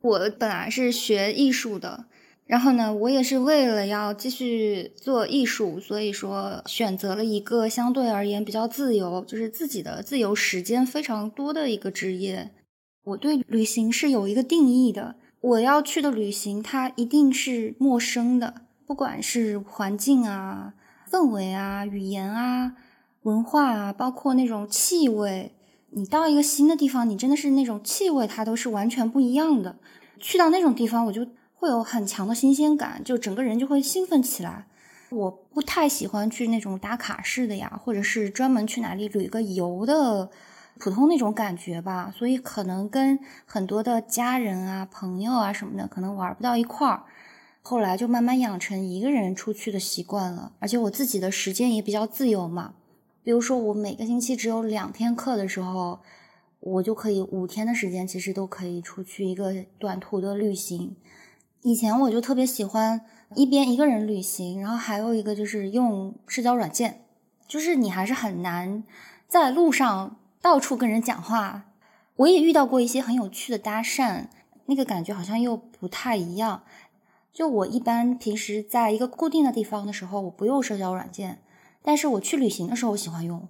[0.01, 2.05] 我本来是学艺术的，
[2.46, 12.52] 然后呢，我也是为了要继续做艺术，所以说选择了一个相对而言比较自由，就是自己的自由时间非常多的一个职业。
[13.06, 20.74] 我对旅行是有一个定义的，我要去的旅行它一定是陌生的，不管是环境啊、
[21.10, 22.74] 氛围啊、语言啊、
[23.24, 25.54] 文化啊，包括那种气味。
[25.91, 29.78] 你到一个新的地方，你真的是那种气味，它都是完全不一样的。
[30.20, 31.28] 去到那种地方，我就
[31.64, 34.68] 会有很强的新鲜感，就整个人就会兴奋起来。
[35.11, 40.30] 我不太喜欢去那种打卡式的呀，或者是专门去哪里旅个游的
[40.78, 47.03] 普通那种感觉吧，所以可能跟很多的家人啊、朋友啊什么的，可能玩不到一块儿。
[47.61, 52.74] 后来就慢慢养成一个人出去的习惯了，而且我自己的时间也比较自由嘛。
[53.24, 56.01] 比如说，我每个星期只有两天课的时候，
[56.59, 60.97] 我就可以五天的时间，其实都可以出去一个短途的旅行。
[61.64, 63.01] 以前我就特别喜欢
[63.36, 67.05] 一边一个人旅行，然后还有一个就是用社交软件，
[67.47, 68.84] 就是你还是很难
[69.30, 71.64] 在路上到处跟人讲话。
[72.18, 74.28] 我也遇到过一些很有趣的搭讪，
[74.66, 76.64] 那个感觉好像又不太一样。
[77.32, 81.41] 就我一般平时在一个固定的地方的时候，我不用社交软件。
[81.82, 83.47] 但是我去旅行的时候，我喜欢用，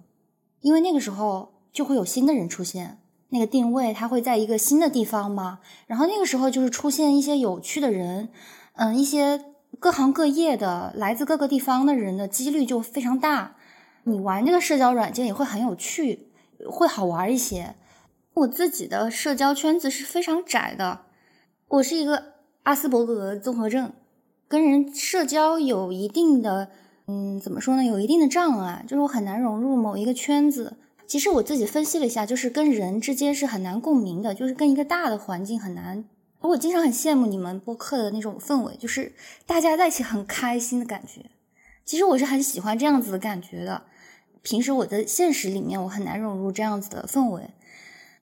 [0.60, 2.98] 因为那个时候就会有新的人出现，
[3.34, 5.58] 那个定位它会在一个新的地方嘛，
[5.88, 8.28] 然后那个时候就是出现一些有趣的人，
[8.76, 9.44] 嗯，一些
[9.80, 13.56] 各行各业的来自各个地方的人的几率就非常大，
[14.04, 16.30] 你玩这个社交软件也会很有趣，
[16.70, 17.74] 会好玩一些。
[18.34, 21.00] 我自己的社交圈子是非常窄的，
[21.66, 23.92] 我是一个阿斯伯格综合症，
[24.46, 26.70] 跟人社交有一定的。
[27.06, 27.84] 嗯，怎么说呢？
[27.84, 30.78] 有一定的障碍，就是我很难融入某一个圈子。
[31.06, 36.04] 其实我自己分析了一下，就是跟人之间是很难共鸣的，就是跟一个大的环境很难。
[36.40, 39.12] 我经常很羡慕你们播客的那种氛围，就是
[39.46, 41.30] 大家在一起很开心的感觉。
[41.84, 43.82] 其实我是很喜欢这样子的感觉的。
[44.42, 47.50] 平时我的现实里面，我很难融入这样子的氛围。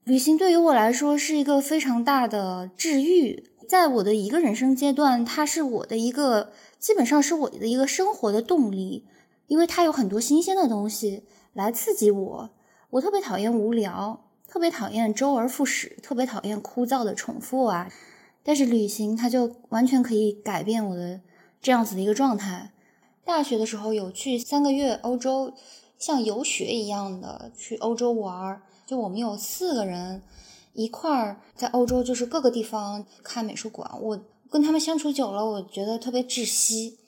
[0.05, 6.53] 旅行对于我来说是一个非常大的治愈，在我的一个人生阶段，它是我的一个。
[6.78, 9.07] 基本上是我的一个生活的动力，
[9.47, 11.22] 因为它有很多新鲜的东西
[11.53, 12.51] 来刺激我。
[12.93, 17.90] 我特别讨厌无聊，特别讨厌周而复始，特别讨厌枯燥的重复啊。
[18.43, 21.18] 但是旅行它就完全可以改变我的
[21.62, 22.70] 这样子的一个状态。
[23.24, 25.55] 大学的时候有去三个月欧洲，
[25.99, 30.20] 像游学一样的去欧洲玩，就我们有四个人
[30.74, 33.90] 一块儿在欧洲，就是各个地方看美术馆。
[34.03, 34.20] 我。
[34.51, 36.99] 跟他们相处久了，我觉得特别窒息。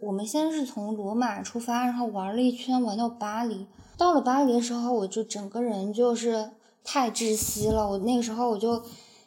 [0.00, 3.68] 我们先是从罗马出发，然后玩了一圈，玩到巴黎。
[4.00, 7.86] 到了巴黎的时候，我就整个人就是太窒息了。
[7.90, 8.82] 我那个时候我就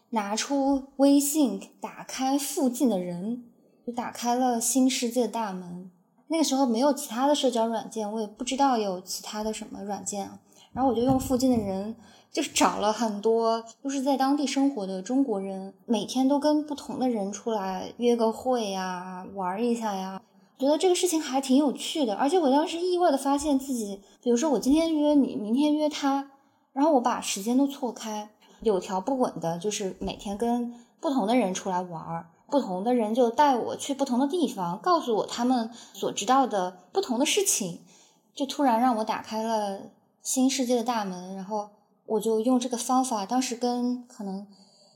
[0.10, 3.44] 拿出微信，打开附近的人，
[3.86, 5.92] 就打开了新世界的大门。
[6.30, 10.28] 那个时候没有其他的社交软件，我也不知道有其他的什么软件。
[10.72, 11.96] 然后我就用附近的人。
[12.32, 20.20] 就是找了很多都是在当地生活的中国人，每天都跟不同的人出来约个会呀，玩一下呀，
[20.58, 22.16] 觉得这个事情还挺有趣的。
[22.16, 26.32] 而且我当时意外的发现自己，比如说我今天约你，明天约他，
[26.72, 28.30] 然后我把时间都错开，
[28.62, 37.82] 有条不紊的，就是每天跟不同的人出来玩，不同的人就带我去不同的地方，告诉我他们所知道的不同的事情。
[38.36, 39.80] 就突然让我打开了
[40.24, 41.70] 新世界的大门，然后
[42.08, 44.48] 我就用这个方法，当时跟可能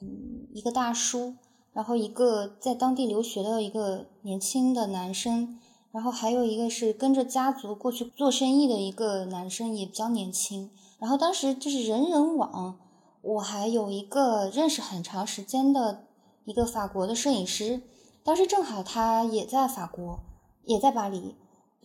[0.02, 1.36] 嗯一个大叔，
[1.78, 5.60] 然后一个在当地留学的一个年轻的男生，
[5.92, 12.80] 然后还有一个是跟着家族过去做生意的一个男生，也比较年轻，然后当时就是人人网，
[13.22, 16.08] 我还有一个认识很长时间的
[16.46, 17.84] 一个法国的摄影师，
[18.24, 20.22] 当时正好他也在法国，
[20.64, 21.36] 也在巴黎。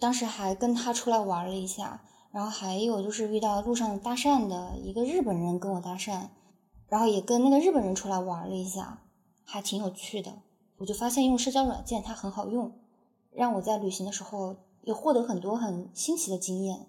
[0.00, 6.28] 当时还跟他出来玩了一下，然后还有就是遇到路上搭讪的一个日本人跟我搭讪，
[6.88, 9.02] 然后也跟那个日本人出来玩了一下，
[9.44, 10.38] 还挺有趣的。
[10.78, 12.72] 我就发现用社交软件它很好用，
[13.32, 16.86] 让我在旅行的时候也获得很多很新奇的经验，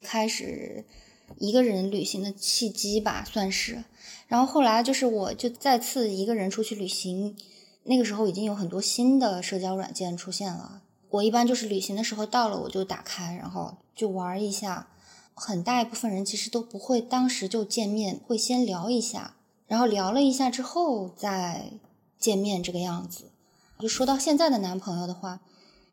[0.00, 0.84] 开始
[1.38, 3.84] 一个人旅行的契机吧，算是。
[4.28, 7.36] 然后后来就是我就再次一个人出去旅行，
[7.84, 10.82] 那个时候已经有很多新的社交软件出现了。
[11.10, 14.88] 我一般就是旅行的时候到了，我就打开，然后就玩一下。
[15.34, 19.36] 很大一部分人其实都不会当时就见面，会先聊一下，
[19.72, 21.70] 然后聊了一下之后再
[22.18, 23.30] 见面这个样子。
[23.78, 25.40] 就说到现在的男朋友的话，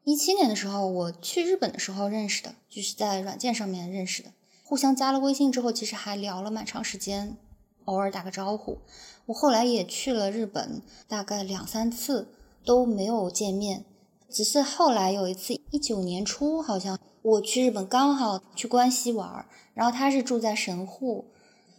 [0.03, 4.33] 一七年的时候我去日本的时候认识的，就是在软件上面认识的，
[4.65, 7.37] 互相加了微信之后，其实还聊了蛮长时间，
[7.85, 8.79] 偶尔打个招呼。
[9.27, 12.33] 我后来也去了日本，大概两三次
[12.65, 13.85] 都没有见面。
[14.29, 21.27] 只是后来有一次，一九年初好像我去日本，刚好去关西玩，然后他是住在神户，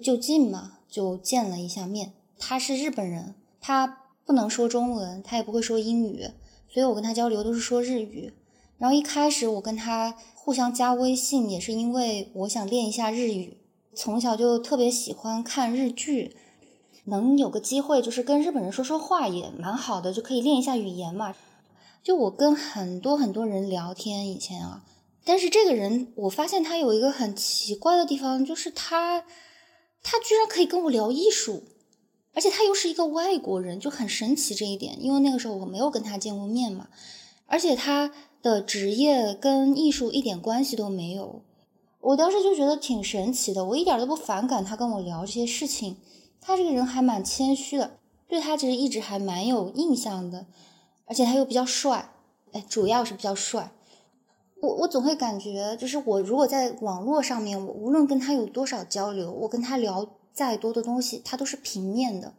[0.03, 2.13] 就近嘛，就见了一下面。
[2.39, 6.29] 他是日本人，他不能说中文，他也不会说英语，
[6.69, 8.35] 所以我跟他交流都是说日语。
[8.79, 13.59] 然后一开始我跟他互相加微信，也是因为我想练一下日语，
[13.95, 16.35] 从小就特别喜欢看日剧，
[17.05, 21.35] 能有个机会就是跟日本人说说话也蛮好的，就可以练一下语言嘛。
[22.03, 24.83] 就我跟很多很多人聊天以前啊，
[25.27, 29.25] 但是这个人我发现他有一个很奇怪的地方，就是他
[30.03, 31.65] 他居然可以跟我聊艺术，
[32.35, 35.03] 而且他又是一个外国人，就很神奇这一点。
[35.03, 36.89] 因为那个时候我没有跟他见过面嘛，
[37.47, 41.43] 而且他的职业跟艺术一点关系都没有。
[42.01, 45.97] 我当时就觉得挺神奇的，我一点都不反感他跟我聊这些事情。
[46.41, 50.47] 他这个人还蛮谦虚的，对他其实一直还蛮有印象的。
[51.05, 52.15] 而且他又比较帅，
[52.53, 53.73] 哎，主要是比较帅。
[54.61, 62.35] 我我总会感觉，就是我如果在网络上面，我无论跟他有多少交流，我跟他聊再多的东西，他都是平面的，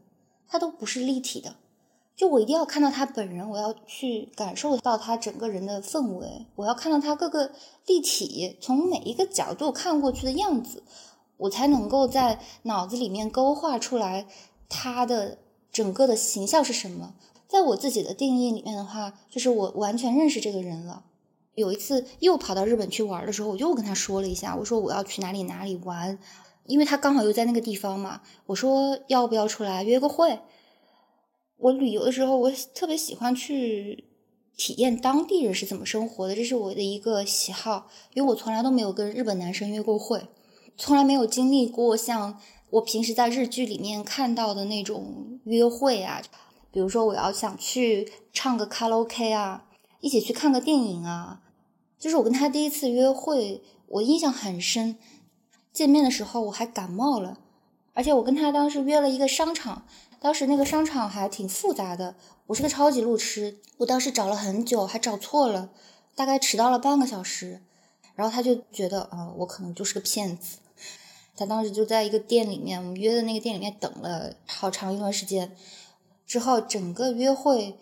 [0.47, 1.55] 他都不是立体的。
[2.15, 7.51] 就我一定要看到他本人，我要去感受到他整个人的氛围，我要看到他各个
[7.87, 10.83] 立体，从每一个角度看过去的样子，
[11.37, 14.27] 我才能够在脑子里面勾画出来
[14.69, 15.39] 他的
[15.71, 17.15] 整个的形象是什么。
[17.47, 21.05] 在我自己的定义里面的话，就是我完全认识这个人了。
[21.55, 26.17] 有一次又跑到日本去玩的时候，我又跟他说了一下，我说我要去哪里哪里玩，
[26.65, 28.21] 因为他刚好又在那个地方嘛。
[28.45, 30.39] 我说要不要出来约个会？
[31.57, 34.05] 我旅游的时候，我特别喜欢去
[34.57, 37.87] 体验当地人是怎么生活的，这是我的一个喜好。
[38.13, 40.21] 因为我从来都没有跟日本男生约过会，
[40.77, 42.39] 从来没有经历过像
[42.69, 46.21] 我平时在日剧里面看到的那种约会啊。
[46.71, 49.65] 比如说，我要想去唱个卡拉 OK 啊，
[50.01, 51.41] 一起去看个电影啊，
[51.97, 54.97] 就是我跟他第一次约会，我印象很深。
[55.71, 57.39] 见面的时候我还感冒了，
[57.93, 59.85] 而且我跟他当时约了一个商场，
[60.19, 62.15] 当时那个商场还挺复杂的。
[62.47, 65.69] 我是个超级路痴，我当时找了很久，还找错了，
[66.13, 67.61] 大概迟到了半个小时。
[68.15, 70.57] 然后他就觉得，呃，我可能就是个骗子。
[71.37, 75.55] 他当时就在一个店里面，我们约的那个店里面等了好长一段时间。
[76.27, 77.79] 之后整个约会，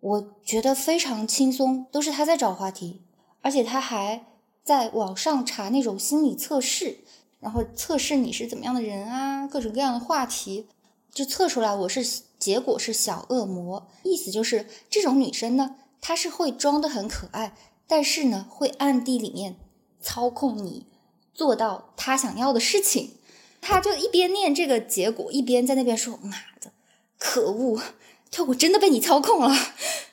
[0.00, 3.02] 我觉得非常轻松，都是他在找话题，
[3.40, 4.26] 而且他还
[4.62, 7.00] 在网上查那种心理测试，
[7.40, 10.68] 然后测试你是怎么样的人啊，各种各样的话题，
[11.12, 17.54] 就测出来我是结果是小恶魔，意思就是这种女生呢，她是会装的很可爱，
[17.86, 19.56] 但是呢会暗地里面
[20.00, 20.86] 操控你，
[21.34, 23.14] 做到她想要的事情。
[23.60, 26.70] 他就一边念这个结果，一边在那边说妈的。
[27.18, 27.82] 可恶，
[28.30, 29.52] 就我真的被你操控了！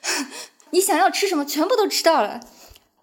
[0.70, 2.40] 你想要吃什么，全部都吃到了。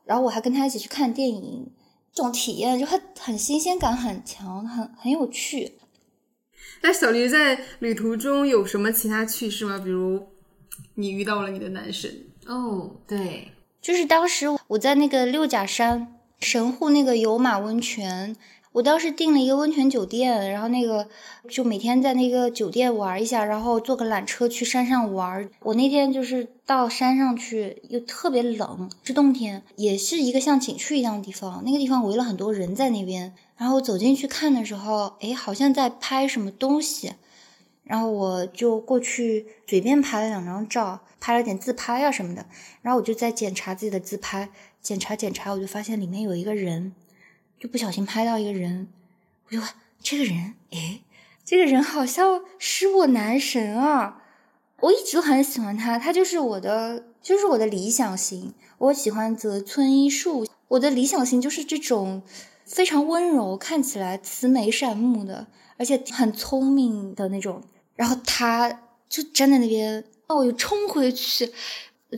[0.05, 1.71] 然后我还跟他一起去看电影，
[2.13, 5.79] 这种体验就很很新鲜感很强，很很有趣。
[6.81, 9.79] 那小驴在旅途中有什么其他趣事吗？
[9.81, 10.27] 比如
[10.95, 18.35] 你遇到了你的男神哦，对，就是当时我在那个六甲山神户那个有马温泉，
[18.73, 21.07] 我当时订了一个温泉酒店，然后那个
[21.47, 25.47] 就每天在那个酒店玩一下，然后坐个缆车去山上玩。
[25.59, 31.61] 我那天就是到山上去，又特别冷，是冬天，也是一个像景区一样的地方。
[31.63, 37.13] 那个地方围了很多人在那边，然后走进去看的时候，哎，好像在拍什么东西，
[37.83, 42.47] 然后我就过去随便拍了两张照，拍了点自拍啊什么的，
[42.81, 44.49] 然后我就在检查自己的自拍，
[44.81, 46.93] 检查检查，我就发现里面有一个人。
[47.63, 48.89] 就不小心拍到一个人，
[49.47, 49.61] 我就
[50.01, 50.99] 这个人，哎，
[51.45, 54.21] 这个人好像是我男神啊！
[54.81, 58.53] 我一直都很喜欢他，他就是我的，就是我的理想型。
[58.79, 62.21] 我喜欢泽村一树，我的理想型就是这种
[62.65, 67.63] 非常温柔，看起来慈眉善目的，而且很聪明的那种。
[67.95, 71.49] 然后他就站在那边，哦，我又冲回去，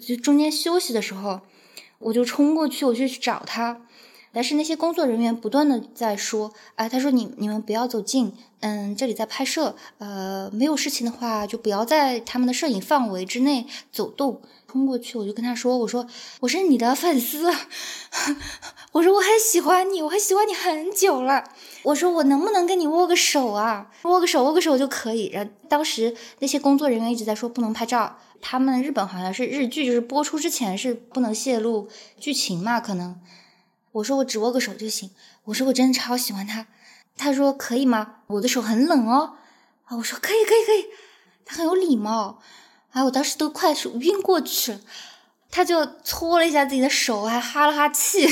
[0.02, 1.42] 就中间休息的时候，
[2.00, 3.85] 我就冲过去，我就去找他。
[4.36, 14.42] 但是那些工作人员不断的在说，啊，他说你你们不要走近，嗯，这里在拍摄，呃，没有事情的话就不要在他们的摄影范围之内走动。
[14.68, 16.06] 冲过去我就跟他说，我说
[16.42, 17.50] 我是你的粉丝，
[18.92, 21.46] 我说我很喜欢你，我很喜欢你很久了，
[21.84, 23.90] 我说我能不能跟你握个手啊？
[24.04, 25.28] 握个手，握个手就可以。
[25.28, 31.88] 然后当时那些工作人员一直在说不能拍照，他们日本好像是日剧，就是播出之前是不能泄露
[32.20, 33.18] 剧情嘛，可能。
[33.96, 35.12] 我说我只握个手就行。
[35.46, 36.68] 我说我真的超喜欢他。
[37.16, 38.18] 他说可以吗？
[38.28, 39.38] 我的手很冷哦。
[39.86, 40.88] 啊，我说可以可以可以。
[41.46, 42.42] 他很有礼貌。
[42.92, 44.82] 啊，我当时都快晕过去了。
[45.50, 48.28] 他就搓了一下自己的手，还哈了哈气。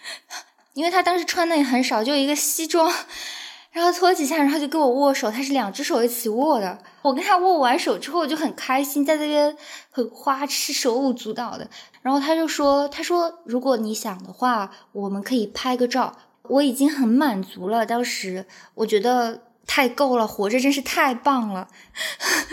[0.72, 2.90] 因为他当时穿的也很少，就一个西装。
[3.76, 5.30] 然后搓几下，然后就跟我握手。
[5.30, 6.78] 他是两只手一起握的。
[7.02, 9.54] 我跟他握完手之后，我就很开心，在那边
[9.90, 11.68] 很花痴、手舞足蹈的。
[12.00, 16.16] 然后他就说：“他说如果你想的话，我们可以拍个照。
[16.44, 17.84] 我已经很满足了。
[17.84, 18.46] 当时
[18.76, 21.68] 我觉得太够了，活着真是太棒了，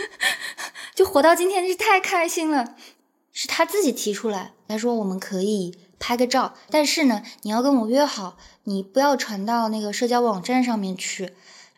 [0.94, 2.74] 就活到今天真是太开心了。”
[3.32, 8.36] 是他自己提出来，他说我们可以拍个照，但是呢，你要跟我约好。
[8.66, 11.34] 你不要传到那个社交网站上面去，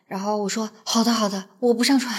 [0.07, 2.15] 然后我说好的好的，我不上传，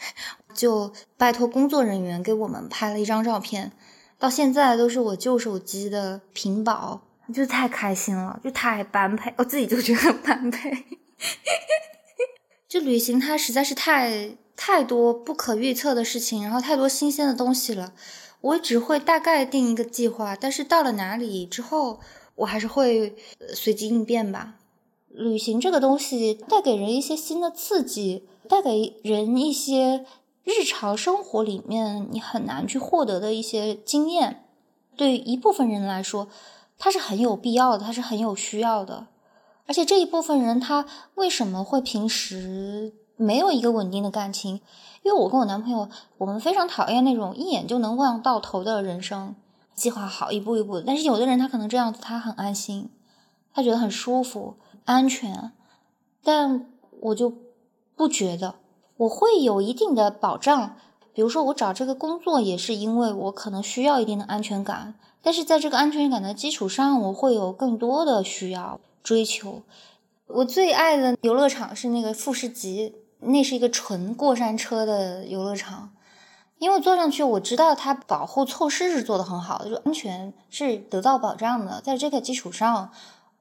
[0.52, 3.72] 就拜托工作人员给我们拍了一张照片，
[4.18, 7.00] 到现在都是我旧手机的屏保，
[7.32, 10.84] 就太开心了，就太般配，我自己就觉得般配。
[12.68, 17.94] 就旅行它实在是太太多不可预测的事情，然后太多新鲜的东西了，
[18.42, 21.98] 我只会大概定一个计划，但是到了哪里之后。
[22.34, 23.14] 我还是会
[23.54, 24.54] 随机应变吧。
[25.10, 30.06] 旅行这个东西带给人一些新的刺激，带给人一些
[30.42, 34.46] 日常生活里面你很难去获得的一些经验。
[34.96, 36.28] 对一部分人来说，
[36.78, 39.08] 它是很有必要的，它是很有需要的。
[39.66, 40.86] 而且这一部分人他
[41.16, 44.62] 为什么会平时没有一个稳定的感情？
[45.02, 45.88] 因为我跟我男朋友，
[46.18, 49.34] 我们非常讨厌那种一眼就能望到头的人生。
[49.74, 52.90] 计划好一步一步的，但是有的人他可能这样子，他很安心，
[53.54, 55.50] 他觉得很舒服、安全，
[56.22, 56.66] 但
[57.00, 57.32] 我就
[57.96, 58.56] 不觉得，
[58.98, 60.76] 我会有一定的保障。
[61.14, 69.62] 比如说，我找这个工作也是因为我可能需要一定的安全感，但是在这个安全感的基础上，我会有更多的需要追求。
[70.26, 75.92] 我最爱的游乐场是那个富士急，那是一个纯过山车的游乐场。
[76.58, 81.80] 因为坐上去，我知道它保护措施是做的很好的，就安全是得到保障的。
[81.80, 82.92] 在这个基础上，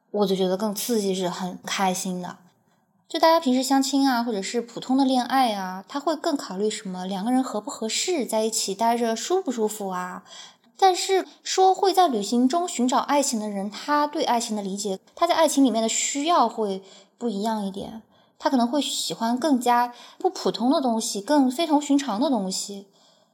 [0.09, 2.37] 我就觉得更刺激，是很开心的。
[3.07, 7.05] 就大家平时相亲啊，或者是普通的恋爱啊，他会更考虑什么？
[7.05, 10.23] 两个人合不合适，在一起待着舒不舒服啊？
[10.75, 16.81] 但是说会在旅行中寻找爱情的人，他对爱情的理解，他在爱情里面的需要会
[17.19, 18.01] 不一样一点。
[18.43, 22.87] 他可能会喜欢更加不普通的东西，更非同寻常的东西。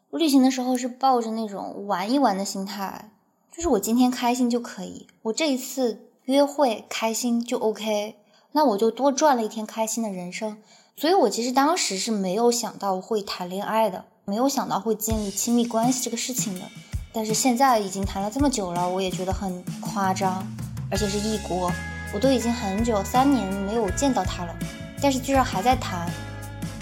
[0.09, 3.09] 我旅行的时候是抱着那种玩一玩的心态，
[3.55, 8.17] 就是我今天开心就可以，我这一次约会开心就 OK，
[8.51, 10.57] 那我就多赚了一天开心的人生。
[10.97, 16.65] 所以我其实当时是没有想到会谈恋爱的，没有想到会建立亲密关系这个事情的。
[17.13, 20.45] 但是现在已经谈了这么久了，我也觉得很夸张，
[20.91, 21.71] 而且是异国，
[22.13, 24.53] 我都已经很久三年没有见到他了，
[25.01, 26.09] 但是居然还在谈，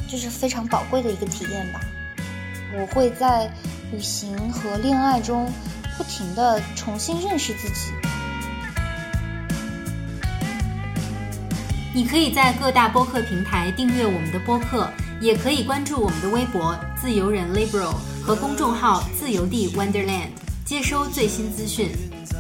[0.08, 1.82] 这是非常宝贵的一个体验吧。
[2.78, 3.52] 我会在
[3.92, 5.52] 旅行和恋爱中
[5.98, 7.92] 不停的重新认识自己。
[11.94, 20.30] 你可以在各大播客平台订阅我们的播客，也可以关注我们的微博“自由人 liberal” 和公众号“自由地 Wonderland”，
[20.66, 21.92] 接收最新资讯。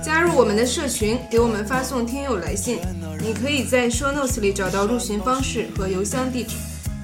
[0.05, 2.77] 加入我们的社群，给我们发送听友来信。
[3.19, 6.57] 你可以在 show notes 里找到入群方式和邮箱地址。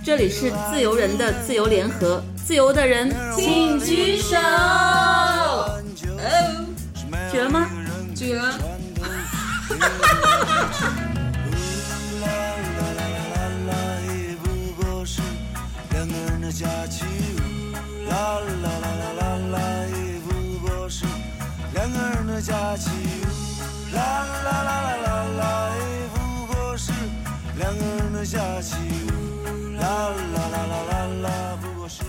[0.06, 4.38] 这里是自由人的自由联合，自由的人请举手。
[4.38, 5.82] 哦，
[7.32, 7.68] 举了吗？
[8.14, 8.53] 举了。
[16.52, 17.06] 假期，
[18.07, 19.01] 啦啦啦啦啦啦，
[22.41, 22.89] 假期，
[23.93, 25.43] 啦啦啦啦啦啦，
[25.76, 26.91] 也不过是
[27.57, 28.76] 两个人的假期，
[29.80, 31.57] 啦啦啦啦啦啦。
[31.61, 32.01] 不过是